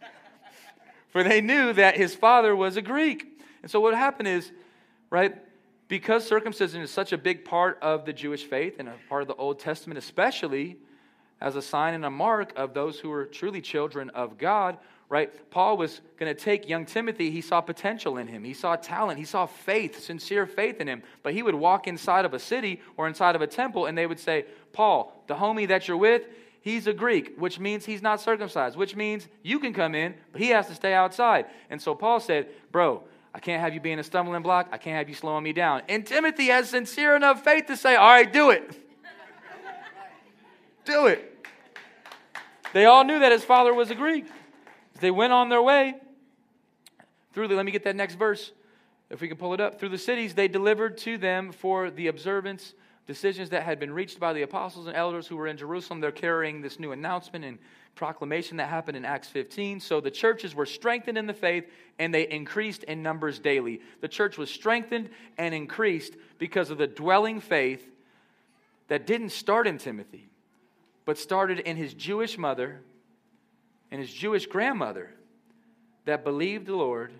For 1.09 1.23
they 1.23 1.41
knew 1.41 1.73
that 1.73 1.97
his 1.97 2.15
father 2.15 2.55
was 2.55 2.77
a 2.77 2.81
Greek. 2.81 3.25
And 3.61 3.71
so 3.71 3.79
what 3.79 3.93
happened 3.95 4.27
is, 4.27 4.51
right, 5.09 5.35
because 5.87 6.27
circumcision 6.27 6.81
is 6.81 6.91
such 6.91 7.11
a 7.13 7.17
big 7.17 7.45
part 7.45 7.79
of 7.81 8.05
the 8.05 8.13
Jewish 8.13 8.43
faith 8.43 8.75
and 8.79 8.87
a 8.87 8.93
part 9.09 9.21
of 9.21 9.27
the 9.27 9.35
Old 9.35 9.59
Testament, 9.59 9.97
especially 9.97 10.77
as 11.39 11.55
a 11.55 11.61
sign 11.61 11.93
and 11.93 12.05
a 12.05 12.09
mark 12.09 12.53
of 12.55 12.73
those 12.73 12.99
who 12.99 13.11
are 13.11 13.25
truly 13.25 13.61
children 13.61 14.09
of 14.11 14.37
God, 14.37 14.77
right? 15.09 15.49
Paul 15.51 15.77
was 15.77 16.01
going 16.17 16.33
to 16.33 16.39
take 16.39 16.67
young 16.67 16.85
Timothy. 16.85 17.31
He 17.31 17.41
saw 17.41 17.61
potential 17.61 18.17
in 18.17 18.27
him, 18.27 18.43
he 18.43 18.53
saw 18.53 18.75
talent, 18.75 19.19
he 19.19 19.25
saw 19.25 19.45
faith, 19.45 19.99
sincere 19.99 20.45
faith 20.45 20.81
in 20.81 20.87
him. 20.87 21.03
But 21.23 21.33
he 21.33 21.43
would 21.43 21.55
walk 21.55 21.87
inside 21.87 22.25
of 22.25 22.33
a 22.33 22.39
city 22.39 22.81
or 22.97 23.07
inside 23.07 23.35
of 23.35 23.41
a 23.41 23.47
temple, 23.47 23.85
and 23.85 23.97
they 23.97 24.07
would 24.07 24.19
say, 24.19 24.45
Paul, 24.73 25.23
the 25.27 25.35
homie 25.35 25.67
that 25.69 25.87
you're 25.87 25.97
with, 25.97 26.23
he's 26.61 26.87
a 26.87 26.93
Greek, 26.93 27.37
which 27.37 27.59
means 27.59 27.85
he's 27.85 28.01
not 28.01 28.19
circumcised, 28.19 28.75
which 28.75 28.95
means 28.95 29.27
you 29.43 29.59
can 29.59 29.73
come 29.73 29.95
in, 29.95 30.15
but 30.31 30.41
he 30.41 30.49
has 30.49 30.67
to 30.67 30.75
stay 30.75 30.93
outside. 30.93 31.45
And 31.69 31.81
so 31.81 31.95
Paul 31.95 32.19
said, 32.19 32.47
Bro, 32.71 33.03
I 33.33 33.39
can't 33.39 33.61
have 33.61 33.73
you 33.73 33.79
being 33.79 33.99
a 33.99 34.03
stumbling 34.03 34.41
block. 34.41 34.67
I 34.71 34.77
can't 34.77 34.97
have 34.97 35.07
you 35.07 35.15
slowing 35.15 35.43
me 35.43 35.53
down. 35.53 35.83
And 35.87 36.05
Timothy 36.05 36.47
has 36.47 36.69
sincere 36.69 37.15
enough 37.15 37.43
faith 37.43 37.67
to 37.67 37.77
say, 37.77 37.95
All 37.95 38.09
right, 38.09 38.31
do 38.31 38.49
it. 38.49 38.69
do 40.85 41.07
it. 41.07 41.33
They 42.73 42.85
all 42.85 43.05
knew 43.05 43.19
that 43.19 43.31
his 43.31 43.45
father 43.45 43.73
was 43.73 43.89
a 43.89 43.95
Greek. 43.95 44.25
They 44.99 45.11
went 45.11 45.33
on 45.33 45.49
their 45.49 45.61
way 45.61 45.95
through 47.33 47.47
the, 47.47 47.55
let 47.55 47.65
me 47.65 47.71
get 47.71 47.83
that 47.83 47.95
next 47.95 48.15
verse, 48.15 48.51
if 49.09 49.21
we 49.21 49.27
can 49.27 49.37
pull 49.37 49.53
it 49.53 49.59
up. 49.59 49.79
Through 49.79 49.89
the 49.89 49.97
cities, 49.97 50.33
they 50.33 50.47
delivered 50.47 50.97
to 50.99 51.17
them 51.17 51.51
for 51.51 51.91
the 51.91 52.07
observance 52.07 52.73
decisions 53.05 53.49
that 53.51 53.63
had 53.63 53.79
been 53.79 53.91
reached 53.91 54.19
by 54.19 54.33
the 54.33 54.41
apostles 54.41 54.87
and 54.87 54.95
elders 54.95 55.27
who 55.27 55.37
were 55.37 55.47
in 55.47 55.55
Jerusalem. 55.55 56.01
They're 56.01 56.11
carrying 56.11 56.61
this 56.61 56.79
new 56.79 56.91
announcement 56.91 57.45
and 57.45 57.57
proclamation 57.95 58.57
that 58.57 58.69
happened 58.69 58.97
in 58.97 59.05
Acts 59.05 59.29
15. 59.29 59.79
So 59.79 60.01
the 60.01 60.11
churches 60.11 60.53
were 60.53 60.65
strengthened 60.65 61.17
in 61.17 61.25
the 61.25 61.33
faith 61.33 61.65
and 61.99 62.13
they 62.13 62.27
increased 62.29 62.83
in 62.83 63.01
numbers 63.01 63.39
daily. 63.39 63.81
The 64.01 64.07
church 64.07 64.37
was 64.37 64.51
strengthened 64.51 65.09
and 65.37 65.55
increased 65.55 66.15
because 66.37 66.69
of 66.69 66.77
the 66.77 66.87
dwelling 66.87 67.39
faith 67.39 67.89
that 68.87 69.07
didn't 69.07 69.29
start 69.29 69.67
in 69.67 69.77
Timothy, 69.77 70.27
but 71.05 71.17
started 71.17 71.59
in 71.59 71.77
his 71.77 71.93
Jewish 71.93 72.37
mother 72.37 72.81
and 73.91 74.01
his 74.01 74.13
Jewish 74.13 74.45
grandmother 74.45 75.11
that 76.05 76.23
believed 76.23 76.67
the 76.67 76.75
Lord 76.75 77.11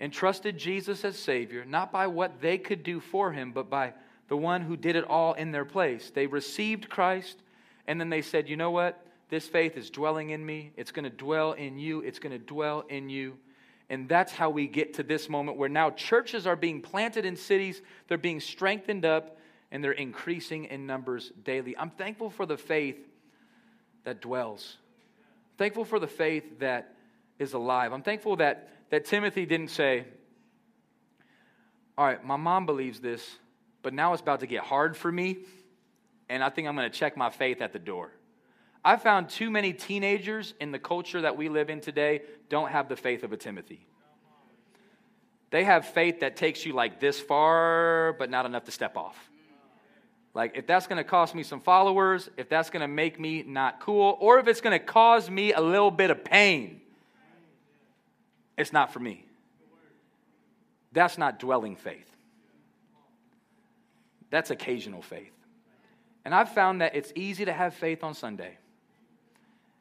and 0.00 0.12
trusted 0.12 0.58
Jesus 0.58 1.04
as 1.04 1.18
Savior, 1.18 1.64
not 1.64 1.92
by 1.92 2.06
what 2.06 2.40
they 2.40 2.58
could 2.58 2.82
do 2.82 3.00
for 3.00 3.32
him, 3.32 3.52
but 3.52 3.70
by 3.70 3.94
the 4.28 4.36
one 4.36 4.62
who 4.62 4.76
did 4.76 4.96
it 4.96 5.04
all 5.04 5.34
in 5.34 5.52
their 5.52 5.64
place. 5.64 6.10
They 6.10 6.26
received 6.26 6.88
Christ, 6.88 7.42
and 7.86 8.00
then 8.00 8.10
they 8.10 8.22
said, 8.22 8.48
You 8.48 8.56
know 8.56 8.70
what? 8.70 9.04
This 9.28 9.46
faith 9.46 9.76
is 9.76 9.90
dwelling 9.90 10.30
in 10.30 10.44
me. 10.44 10.72
It's 10.76 10.90
going 10.90 11.04
to 11.04 11.10
dwell 11.10 11.52
in 11.52 11.78
you. 11.78 12.00
It's 12.00 12.18
going 12.18 12.32
to 12.32 12.44
dwell 12.44 12.84
in 12.88 13.08
you. 13.08 13.38
And 13.88 14.08
that's 14.08 14.32
how 14.32 14.50
we 14.50 14.66
get 14.66 14.94
to 14.94 15.02
this 15.02 15.28
moment 15.28 15.58
where 15.58 15.68
now 15.68 15.90
churches 15.90 16.46
are 16.46 16.56
being 16.56 16.80
planted 16.80 17.24
in 17.24 17.36
cities, 17.36 17.82
they're 18.08 18.18
being 18.18 18.40
strengthened 18.40 19.04
up, 19.04 19.36
and 19.70 19.82
they're 19.82 19.92
increasing 19.92 20.66
in 20.66 20.86
numbers 20.86 21.32
daily. 21.44 21.76
I'm 21.76 21.90
thankful 21.90 22.30
for 22.30 22.44
the 22.46 22.56
faith 22.56 22.98
that 24.04 24.20
dwells. 24.20 24.78
Thankful 25.58 25.84
for 25.84 25.98
the 25.98 26.06
faith 26.06 26.60
that 26.60 26.94
is 27.38 27.52
alive. 27.52 27.92
I'm 27.92 28.02
thankful 28.02 28.36
that, 28.36 28.68
that 28.90 29.04
Timothy 29.04 29.46
didn't 29.46 29.68
say, 29.68 30.04
All 31.96 32.06
right, 32.06 32.24
my 32.24 32.36
mom 32.36 32.66
believes 32.66 33.00
this, 33.00 33.38
but 33.82 33.92
now 33.92 34.12
it's 34.12 34.22
about 34.22 34.40
to 34.40 34.46
get 34.46 34.62
hard 34.62 34.96
for 34.96 35.10
me, 35.10 35.38
and 36.28 36.42
I 36.42 36.48
think 36.48 36.68
I'm 36.68 36.76
going 36.76 36.90
to 36.90 36.98
check 36.98 37.16
my 37.16 37.30
faith 37.30 37.60
at 37.60 37.72
the 37.72 37.78
door. 37.78 38.12
I 38.84 38.96
found 38.96 39.28
too 39.28 39.50
many 39.50 39.72
teenagers 39.72 40.54
in 40.60 40.72
the 40.72 40.78
culture 40.78 41.20
that 41.20 41.36
we 41.36 41.48
live 41.48 41.70
in 41.70 41.80
today 41.80 42.22
don't 42.48 42.70
have 42.70 42.88
the 42.88 42.96
faith 42.96 43.22
of 43.22 43.32
a 43.32 43.36
Timothy. 43.36 43.86
They 45.50 45.64
have 45.64 45.86
faith 45.86 46.20
that 46.20 46.36
takes 46.36 46.64
you 46.64 46.72
like 46.72 46.98
this 46.98 47.20
far, 47.20 48.14
but 48.18 48.30
not 48.30 48.46
enough 48.46 48.64
to 48.64 48.72
step 48.72 48.96
off. 48.96 49.30
Like, 50.34 50.52
if 50.56 50.66
that's 50.66 50.86
going 50.86 50.96
to 50.96 51.04
cost 51.04 51.34
me 51.34 51.42
some 51.42 51.60
followers, 51.60 52.30
if 52.36 52.48
that's 52.48 52.70
going 52.70 52.80
to 52.80 52.88
make 52.88 53.20
me 53.20 53.42
not 53.42 53.80
cool, 53.80 54.16
or 54.18 54.38
if 54.38 54.48
it's 54.48 54.62
going 54.62 54.78
to 54.78 54.84
cause 54.84 55.28
me 55.28 55.52
a 55.52 55.60
little 55.60 55.90
bit 55.90 56.10
of 56.10 56.24
pain, 56.24 56.80
it's 58.56 58.72
not 58.72 58.92
for 58.92 59.00
me. 59.00 59.26
That's 60.92 61.18
not 61.18 61.38
dwelling 61.38 61.76
faith. 61.76 62.08
That's 64.30 64.50
occasional 64.50 65.02
faith. 65.02 65.32
And 66.24 66.34
I've 66.34 66.50
found 66.50 66.80
that 66.80 66.94
it's 66.94 67.12
easy 67.14 67.44
to 67.44 67.52
have 67.52 67.74
faith 67.74 68.02
on 68.02 68.14
Sunday. 68.14 68.56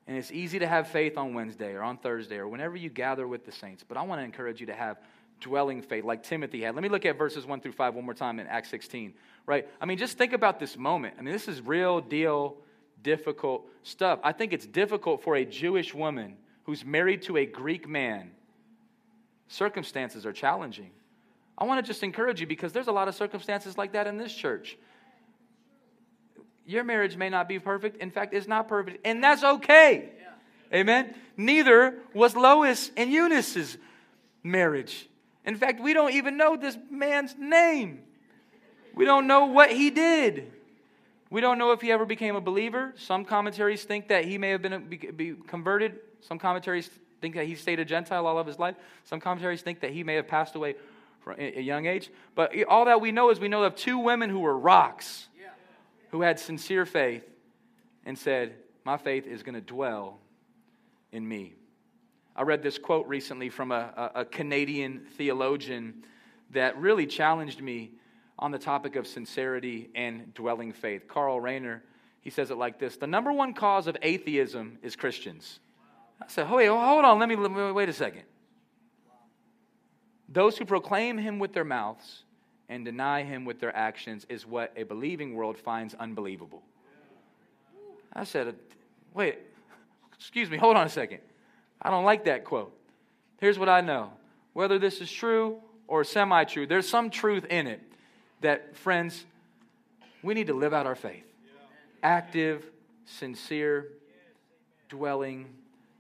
And 0.08 0.18
it's 0.18 0.32
easy 0.32 0.60
to 0.60 0.68
have 0.68 0.88
faith 0.90 1.18
on 1.18 1.34
Wednesday 1.34 1.74
or 1.74 1.84
on 1.84 1.98
Thursday 1.98 2.38
or 2.38 2.48
whenever 2.48 2.76
you 2.76 2.90
gather 2.90 3.28
with 3.28 3.46
the 3.46 3.52
saints. 3.52 3.86
But 3.88 3.98
I 3.98 4.02
want 4.02 4.20
to 4.20 4.26
encourage 4.26 4.60
you 4.60 4.66
to 4.68 4.74
have 4.74 4.98
dwelling 5.40 5.82
faith 5.82 6.04
like 6.04 6.24
Timothy 6.24 6.62
had. 6.62 6.76
Let 6.76 6.84
me 6.84 6.90
look 6.90 7.06
at 7.06 7.18
verses 7.18 7.46
1 7.46 7.62
through 7.62 7.72
5 7.74 7.96
one 7.96 8.04
more 8.04 8.14
time 8.14 8.40
in 8.40 8.48
Acts 8.48 8.70
16 8.70 9.14
right? 9.45 9.67
I 9.80 9.86
mean, 9.86 9.97
just 9.97 10.17
think 10.17 10.34
about 10.34 10.60
this 10.60 10.77
moment. 10.77 11.15
I 11.17 11.21
mean, 11.21 11.34
this 11.34 11.47
is 11.47 11.62
real 11.62 12.01
deal, 12.01 12.58
difficult 13.04 13.67
stuff. 13.84 14.19
I 14.23 14.32
think 14.32 14.54
it's 14.54 14.65
difficult 14.65 15.23
for 15.23 15.36
a 15.36 15.45
Jewish 15.45 15.93
woman 15.93 16.36
who's 16.63 16.86
married 16.86 17.23
to 17.23 17.38
a 17.38 17.45
Greek 17.45 17.88
man. 17.88 18.32
Circumstances 19.47 20.25
are 20.25 20.34
challenging. 20.34 20.91
I 21.58 21.65
want 21.65 21.84
to 21.84 21.88
just 21.88 22.04
encourage 22.04 22.39
you 22.41 22.47
because 22.47 22.73
there's 22.73 22.88
a 22.88 22.91
lot 22.91 23.08
of 23.08 23.15
circumstances 23.15 23.77
like 23.77 23.93
that 23.93 24.08
in 24.08 24.17
this 24.17 24.34
church. 24.34 24.77
Your 26.65 26.84
marriage 26.84 27.17
may 27.17 27.30
not 27.30 27.47
be 27.47 27.60
perfect. 27.60 27.97
In 27.97 28.12
fact, 28.12 28.34
it's 28.34 28.47
not 28.47 28.67
perfect, 28.67 29.06
and 29.06 29.23
that's 29.23 29.43
okay. 29.43 30.10
Yeah. 30.17 30.80
Amen. 30.80 31.13
Neither 31.36 31.99
was 32.13 32.36
Lois 32.36 32.91
and 32.95 33.12
Eunice's 33.12 33.77
marriage. 34.43 35.08
In 35.45 35.56
fact, 35.56 35.82
we 35.82 35.93
don't 35.93 36.13
even 36.13 36.38
know 36.38 36.56
this 36.56 36.77
man's 36.89 37.36
name. 37.38 38.04
We 38.95 39.06
don't 39.06 39.27
know 39.27 39.45
what 39.45 39.71
he 39.71 39.89
did. 39.89 40.51
We 41.30 41.39
don't 41.39 41.58
know 41.58 41.71
if 41.71 41.82
he 41.82 41.91
ever 41.91 42.06
became 42.06 42.36
a 42.36 42.41
believer. 42.41 42.93
Some 42.97 43.23
commentaries 43.23 43.84
think 43.84 44.10
that 44.10 44.25
he 44.25 44.38
may 44.38 44.49
have 44.49 44.62
been 44.62 44.88
be 44.88 45.36
converted. 45.47 45.99
Some 46.19 46.38
commentaries 46.38 46.89
think 47.21 47.36
that 47.36 47.45
he 47.45 47.56
stayed 47.56 47.80
a 47.80 47.86
Gentile 47.86 48.27
all 48.27 48.38
of 48.38 48.45
his 48.45 48.60
life. 48.60 48.75
Some 49.06 49.21
commentaries 49.21 49.62
think 49.62 49.80
that 49.80 49.91
he 49.91 50.04
may 50.04 50.15
have 50.15 50.27
passed 50.27 50.56
away 50.56 50.75
from 51.21 51.36
a 51.39 51.62
young 51.62 51.86
age. 51.86 52.10
But 52.36 52.51
all 52.67 52.86
that 52.86 52.99
we 52.99 53.12
know 53.12 53.30
is 53.30 53.39
we 53.39 53.47
know 53.47 53.63
of 53.63 53.75
two 53.75 53.97
women 53.97 54.30
who 54.30 54.39
were 54.39 54.58
rocks, 54.58 55.30
who 56.10 56.21
had 56.21 56.39
sincere 56.39 56.86
faith 56.86 57.23
and 58.06 58.17
said, 58.17 58.56
My 58.84 58.97
faith 58.97 59.25
is 59.25 59.43
going 59.43 59.56
to 59.56 59.62
dwell 59.62 60.19
in 61.12 61.25
me. 61.25 61.54
I 62.36 62.43
read 62.43 62.63
this 62.63 62.77
quote 62.77 63.08
recently 63.08 63.49
from 63.49 63.71
a, 63.71 64.12
a, 64.15 64.21
a 64.21 64.25
Canadian 64.25 65.06
theologian 65.17 66.04
that 66.51 66.77
really 66.77 67.06
challenged 67.06 67.62
me 67.62 67.91
on 68.41 68.51
the 68.51 68.60
topic 68.60 68.95
of 68.95 69.06
sincerity 69.06 69.89
and 69.93 70.34
dwelling 70.34 70.73
faith. 70.73 71.08
Karl 71.08 71.39
Rahner, 71.39 71.82
he 72.21 72.32
says 72.32 72.49
it 72.49 72.58
like 72.58 72.80
this 72.80 72.97
The 72.97 73.08
number 73.08 73.32
one 73.32 73.54
cause 73.54 73.88
of 73.88 73.95
atheism 74.01 74.80
is 74.82 74.95
Christians. 74.95 75.60
I 76.19 76.25
said, 76.27 76.47
oh, 76.49 76.58
wait, 76.58 76.67
hold 76.67 77.06
on, 77.06 77.19
let 77.19 77.30
me, 77.30 77.36
wait 77.36 77.89
a 77.89 77.93
second. 77.93 78.23
Those 80.30 80.56
who 80.58 80.65
proclaim 80.65 81.17
him 81.17 81.39
with 81.39 81.51
their 81.51 81.63
mouths 81.63 82.23
and 82.69 82.86
deny 82.86 83.23
him 83.23 83.43
with 83.43 83.60
their 83.60 83.75
actions 83.75 84.25
is 84.30 84.45
what 84.45 84.71
a 84.77 84.84
believing 84.84 85.34
world 85.34 85.58
finds 85.58 85.95
unbelievable. 85.95 86.62
I 88.13 88.23
said, 88.23 88.56
wait, 89.15 89.39
excuse 90.15 90.49
me, 90.49 90.58
hold 90.58 90.77
on 90.77 90.86
a 90.86 90.89
second. 90.89 91.19
I 91.82 91.89
don't 91.89 92.06
like 92.06 92.25
that 92.25 92.45
quote. 92.45 92.71
Here's 93.39 93.58
what 93.58 93.69
I 93.69 93.82
know 93.82 94.12
whether 94.54 94.77
this 94.77 95.01
is 95.01 95.12
true 95.12 95.58
or 95.88 96.04
semi 96.04 96.43
true, 96.43 96.67
there's 96.67 96.88
some 96.88 97.10
truth 97.10 97.45
in 97.45 97.65
it 97.65 97.82
that, 98.41 98.75
friends, 98.75 99.25
we 100.21 100.34
need 100.34 100.47
to 100.47 100.54
live 100.54 100.73
out 100.73 100.86
our 100.86 100.95
faith. 100.95 101.23
Active, 102.04 102.65
sincere, 103.06 103.88
dwelling 104.89 105.47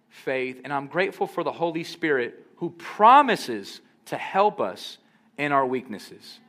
faith. 0.09 0.61
And 0.63 0.73
I'm 0.73 0.87
grateful 0.87 1.27
for 1.27 1.43
the 1.43 1.51
Holy 1.51 1.83
Spirit 1.83 2.45
who 2.57 2.71
promises 2.71 3.81
to 4.05 4.17
help 4.17 4.59
us 4.59 4.97
in 5.37 5.51
our 5.51 5.65
weaknesses. 5.65 6.39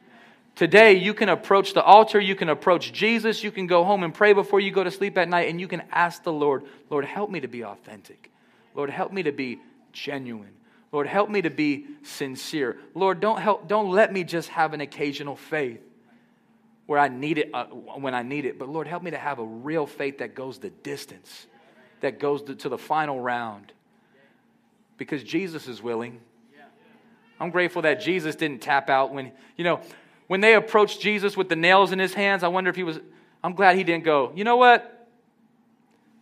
Today, 0.55 0.94
you 0.94 1.14
can 1.14 1.31
approach 1.31 1.72
the 1.72 1.83
altar, 1.83 2.20
you 2.20 2.35
can 2.35 2.50
approach 2.50 2.92
Jesus, 2.92 3.42
you 3.42 3.50
can 3.50 3.66
go 3.66 3.85
home 3.85 4.02
and 4.02 4.12
pray 4.12 4.35
before 4.35 4.61
you 4.61 4.70
go 4.70 4.85
to 4.85 4.90
sleep 4.90 5.16
at 5.16 5.28
night, 5.28 5.48
and 5.48 5.59
you 5.59 5.66
can 5.66 5.83
ask 5.90 6.22
the 6.24 6.33
Lord, 6.33 6.64
Lord, 6.90 7.07
help 7.07 7.31
me 7.31 7.40
to 7.40 7.48
be 7.48 7.64
authentic. 7.64 8.31
Lord, 8.74 8.90
help 8.90 9.12
me 9.12 9.22
to 9.22 9.33
be 9.33 9.61
genuine. 9.92 10.52
Lord, 10.92 11.07
help 11.07 11.31
me 11.31 11.40
to 11.42 11.50
be 11.50 11.87
sincere. 12.02 12.78
Lord, 12.94 13.20
don't, 13.20 13.40
help, 13.40 13.66
don't 13.66 13.90
let 13.90 14.12
me 14.12 14.24
just 14.24 14.50
have 14.50 14.74
an 14.74 14.83
occasional 14.83 15.37
faith 15.37 15.81
where 16.87 16.98
I 16.98 17.09
need 17.09 17.38
it 17.38 17.50
uh, 17.55 17.64
when 17.64 18.14
I 18.14 18.22
need 18.22 18.44
it, 18.44 18.59
but 18.59 18.68
Lord, 18.68 18.87
help 18.87 19.02
me 19.02 19.12
to 19.12 19.18
have 19.18 19.38
a 19.38 19.44
real 19.44 19.87
faith 19.87 20.18
that 20.18 20.35
goes 20.35 20.59
the 20.59 20.68
distance, 20.68 21.46
that 22.00 22.18
goes 22.18 22.42
to, 22.42 22.55
to 22.57 22.68
the 22.68 22.76
final 22.76 23.18
round. 23.18 23.72
Because 24.98 25.24
Jesus 25.24 25.66
is 25.68 25.83
willing. 25.83 26.20
I'm 27.40 27.50
grateful 27.50 27.83
that 27.83 28.00
Jesus 28.00 28.37
didn't 28.37 28.61
tap 28.61 28.90
out 28.90 29.12
when, 29.12 29.33
you 29.57 29.64
know, 29.64 29.81
when 30.26 30.40
they 30.40 30.55
approached 30.55 31.00
Jesus 31.00 31.37
with 31.37 31.48
the 31.48 31.57
nails 31.57 31.90
in 31.90 31.98
his 31.98 32.14
hands, 32.14 32.42
I 32.42 32.48
wonder 32.48 32.68
if 32.70 32.76
he 32.76 32.85
was, 32.85 33.00
I'm 33.42 33.55
glad 33.55 33.76
he 33.76 33.85
didn't 33.85 34.05
go, 34.05 34.33
you 34.35 34.44
know 34.44 34.57
what? 34.57 34.91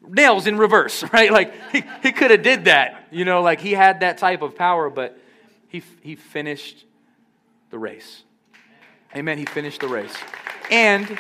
Nails 0.07 0.47
in 0.47 0.59
reverse, 0.59 1.03
right? 1.13 1.33
Like 1.33 1.55
he, 1.73 1.83
he 2.03 2.13
could 2.13 2.31
have 2.31 2.43
did 2.43 2.65
that, 2.65 3.09
you 3.11 3.25
know, 3.25 3.43
like 3.43 3.61
he 3.61 3.73
had 3.73 4.01
that 4.01 4.19
type 4.19 4.43
of 4.43 4.57
power, 4.57 4.91
but 4.91 5.19
he, 5.69 5.83
he 6.03 6.17
finished 6.17 6.85
the 7.71 7.79
race. 7.79 8.23
Amen. 9.15 9.39
He 9.39 9.45
finished 9.45 9.81
the 9.81 9.89
race. 9.89 10.15
And, 10.71 11.19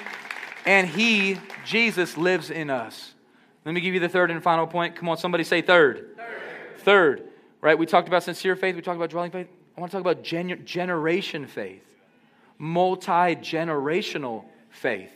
and 0.64 0.86
he, 0.86 1.38
Jesus, 1.64 2.16
lives 2.16 2.50
in 2.50 2.70
us. 2.70 3.14
Let 3.64 3.74
me 3.74 3.80
give 3.80 3.94
you 3.94 4.00
the 4.00 4.08
third 4.08 4.30
and 4.30 4.42
final 4.42 4.66
point. 4.66 4.96
Come 4.96 5.08
on, 5.08 5.18
somebody 5.18 5.44
say 5.44 5.60
third. 5.60 6.16
Third. 6.16 6.78
third 6.78 7.30
right? 7.60 7.78
We 7.78 7.86
talked 7.86 8.08
about 8.08 8.22
sincere 8.22 8.56
faith. 8.56 8.74
We 8.74 8.82
talked 8.82 8.96
about 8.96 9.10
dwelling 9.10 9.30
faith. 9.30 9.48
I 9.76 9.80
want 9.80 9.92
to 9.92 9.98
talk 9.98 10.02
about 10.02 10.22
genu- 10.22 10.56
generation 10.56 11.46
faith, 11.46 11.84
multi 12.58 13.36
generational 13.36 14.44
faith. 14.70 15.10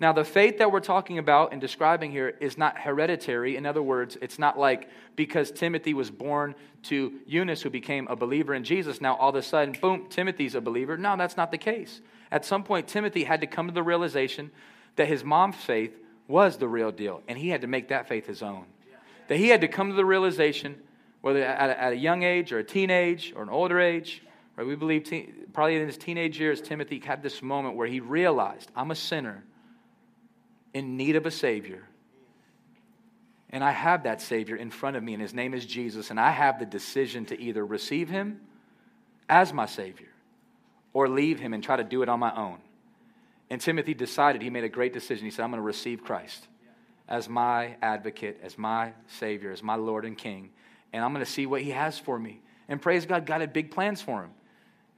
Now, 0.00 0.14
the 0.14 0.24
faith 0.24 0.58
that 0.58 0.72
we're 0.72 0.80
talking 0.80 1.18
about 1.18 1.52
and 1.52 1.60
describing 1.60 2.10
here 2.10 2.34
is 2.40 2.56
not 2.56 2.78
hereditary. 2.78 3.56
In 3.56 3.66
other 3.66 3.82
words, 3.82 4.16
it's 4.22 4.38
not 4.38 4.58
like 4.58 4.88
because 5.14 5.50
Timothy 5.50 5.92
was 5.92 6.10
born 6.10 6.54
to 6.84 7.12
Eunice, 7.26 7.60
who 7.60 7.68
became 7.68 8.08
a 8.08 8.16
believer 8.16 8.54
in 8.54 8.64
Jesus, 8.64 9.02
now 9.02 9.14
all 9.16 9.28
of 9.28 9.34
a 9.34 9.42
sudden, 9.42 9.76
boom, 9.78 10.06
Timothy's 10.08 10.54
a 10.54 10.60
believer. 10.62 10.96
No, 10.96 11.14
that's 11.18 11.36
not 11.36 11.50
the 11.50 11.58
case. 11.58 12.00
At 12.30 12.46
some 12.46 12.64
point, 12.64 12.88
Timothy 12.88 13.24
had 13.24 13.42
to 13.42 13.46
come 13.46 13.66
to 13.66 13.74
the 13.74 13.82
realization 13.82 14.50
that 14.96 15.06
his 15.06 15.22
mom's 15.22 15.56
faith 15.56 15.94
was 16.26 16.56
the 16.56 16.68
real 16.68 16.92
deal, 16.92 17.22
and 17.28 17.36
he 17.36 17.50
had 17.50 17.60
to 17.60 17.66
make 17.66 17.88
that 17.88 18.08
faith 18.08 18.26
his 18.26 18.42
own. 18.42 18.64
That 19.28 19.36
he 19.36 19.48
had 19.48 19.60
to 19.60 19.68
come 19.68 19.90
to 19.90 19.94
the 19.94 20.04
realization, 20.06 20.80
whether 21.20 21.44
at 21.44 21.92
a, 21.92 21.94
young 21.94 22.22
age 22.22 22.52
or 22.52 22.58
a 22.58 22.64
teenage 22.64 23.34
or 23.36 23.42
an 23.42 23.50
older 23.50 23.78
age, 23.78 24.22
right? 24.56 24.66
We 24.66 24.76
believe 24.76 25.04
te- 25.04 25.30
probably 25.52 25.76
in 25.76 25.86
his 25.86 25.98
teenage 25.98 26.40
years, 26.40 26.62
Timothy 26.62 27.00
had 27.00 27.22
this 27.22 27.42
moment 27.42 27.76
where 27.76 27.86
he 27.86 28.00
realized, 28.00 28.70
I'm 28.74 28.90
a 28.90 28.96
sinner 28.96 29.44
in 30.74 30.96
need 30.96 31.16
of 31.16 31.26
a 31.26 31.30
Savior. 31.30 31.82
And 33.50 33.64
I 33.64 33.72
have 33.72 34.04
that 34.04 34.20
Savior 34.20 34.56
in 34.56 34.70
front 34.70 34.96
of 34.96 35.02
me, 35.02 35.12
and 35.12 35.22
His 35.22 35.34
name 35.34 35.54
is 35.54 35.66
Jesus. 35.66 36.10
And 36.10 36.20
I 36.20 36.30
have 36.30 36.58
the 36.58 36.66
decision 36.66 37.24
to 37.26 37.40
either 37.40 37.64
receive 37.64 38.08
Him 38.08 38.40
as 39.28 39.52
my 39.52 39.66
Savior 39.66 40.08
or 40.92 41.08
leave 41.08 41.40
Him 41.40 41.52
and 41.52 41.62
try 41.62 41.76
to 41.76 41.84
do 41.84 42.02
it 42.02 42.08
on 42.08 42.20
my 42.20 42.34
own. 42.36 42.58
And 43.50 43.60
Timothy 43.60 43.94
decided, 43.94 44.42
he 44.42 44.50
made 44.50 44.62
a 44.62 44.68
great 44.68 44.92
decision. 44.92 45.24
He 45.24 45.30
said, 45.32 45.42
I'm 45.42 45.50
going 45.50 45.60
to 45.60 45.66
receive 45.66 46.04
Christ 46.04 46.46
as 47.08 47.28
my 47.28 47.76
advocate, 47.82 48.38
as 48.44 48.56
my 48.56 48.92
Savior, 49.08 49.50
as 49.50 49.62
my 49.62 49.74
Lord 49.74 50.04
and 50.04 50.16
King. 50.16 50.50
And 50.92 51.04
I'm 51.04 51.12
going 51.12 51.24
to 51.24 51.30
see 51.30 51.46
what 51.46 51.60
He 51.62 51.70
has 51.70 51.98
for 51.98 52.16
me. 52.16 52.40
And 52.70 52.80
praise 52.80 53.04
God, 53.04 53.26
God 53.26 53.40
had 53.40 53.52
big 53.52 53.72
plans 53.72 54.00
for 54.00 54.22
him. 54.22 54.30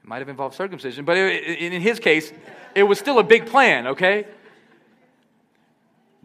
It 0.05 0.07
might 0.07 0.19
have 0.19 0.29
involved 0.29 0.55
circumcision, 0.55 1.07
but 1.07 1.17
in 1.17 1.81
his 1.81 1.99
case, 1.99 2.31
it 2.75 2.83
was 2.83 2.99
still 2.99 3.19
a 3.19 3.25
big 3.25 3.47
plan, 3.47 3.87
okay? 3.87 4.27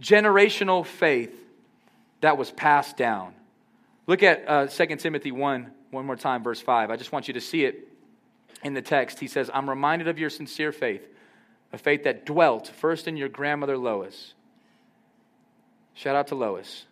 Generational 0.02 0.86
faith 0.86 1.36
that 2.22 2.38
was 2.38 2.52
passed 2.52 2.98
down. 2.98 3.34
Look 4.06 4.24
at 4.24 4.44
uh, 4.48 4.68
2 4.68 4.96
Timothy 4.98 5.32
1, 5.32 5.72
one 5.92 6.06
more 6.06 6.16
time, 6.16 6.44
verse 6.44 6.62
5. 6.62 6.90
I 6.90 6.96
just 6.96 7.12
want 7.12 7.28
you 7.28 7.34
to 7.34 7.42
see 7.42 7.66
it 7.66 7.88
in 8.64 8.74
the 8.74 8.82
text. 8.82 9.20
He 9.20 9.28
says, 9.28 9.50
I'm 9.54 9.70
reminded 9.70 10.08
of 10.08 10.18
your 10.18 10.30
sincere 10.30 10.72
faith, 10.72 11.08
a 11.74 11.78
faith 11.78 12.04
that 12.04 12.26
dwelt 12.26 12.68
first 12.68 13.08
in 13.08 13.18
your 13.18 13.30
grandmother 13.30 13.78
Lois. 13.78 14.34
Shout 15.94 16.16
out 16.16 16.28
to 16.28 16.36
Lois. 16.36 16.86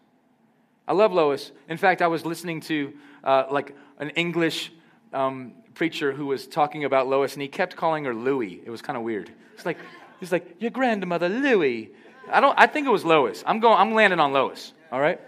I 0.87 0.93
love 0.93 1.13
Lois. 1.13 1.51
In 1.69 1.77
fact, 1.77 2.01
I 2.01 2.07
was 2.07 2.25
listening 2.25 2.59
to 2.61 2.93
uh, 3.23 3.45
like 3.49 3.75
an 3.99 4.09
English 4.11 4.71
um, 5.13 5.53
preacher 5.73 6.11
who 6.11 6.25
was 6.25 6.47
talking 6.47 6.85
about 6.85 7.07
Lois, 7.07 7.33
and 7.33 7.41
he 7.41 7.47
kept 7.47 7.75
calling 7.75 8.05
her 8.05 8.13
Louie. 8.13 8.61
It 8.65 8.69
was 8.69 8.81
kind 8.81 8.97
of 8.97 9.03
weird. 9.03 9.31
It's 9.53 9.65
like, 9.65 9.77
he's 10.19 10.31
like, 10.31 10.55
your 10.59 10.71
grandmother 10.71 11.29
Louie. 11.29 11.91
I 12.31 12.41
don't. 12.41 12.57
I 12.57 12.67
think 12.67 12.87
it 12.87 12.91
was 12.91 13.05
Lois. 13.05 13.43
I'm 13.45 13.59
going. 13.59 13.77
I'm 13.77 13.93
landing 13.93 14.19
on 14.19 14.33
Lois. 14.33 14.73
All 14.91 14.99
right. 14.99 15.19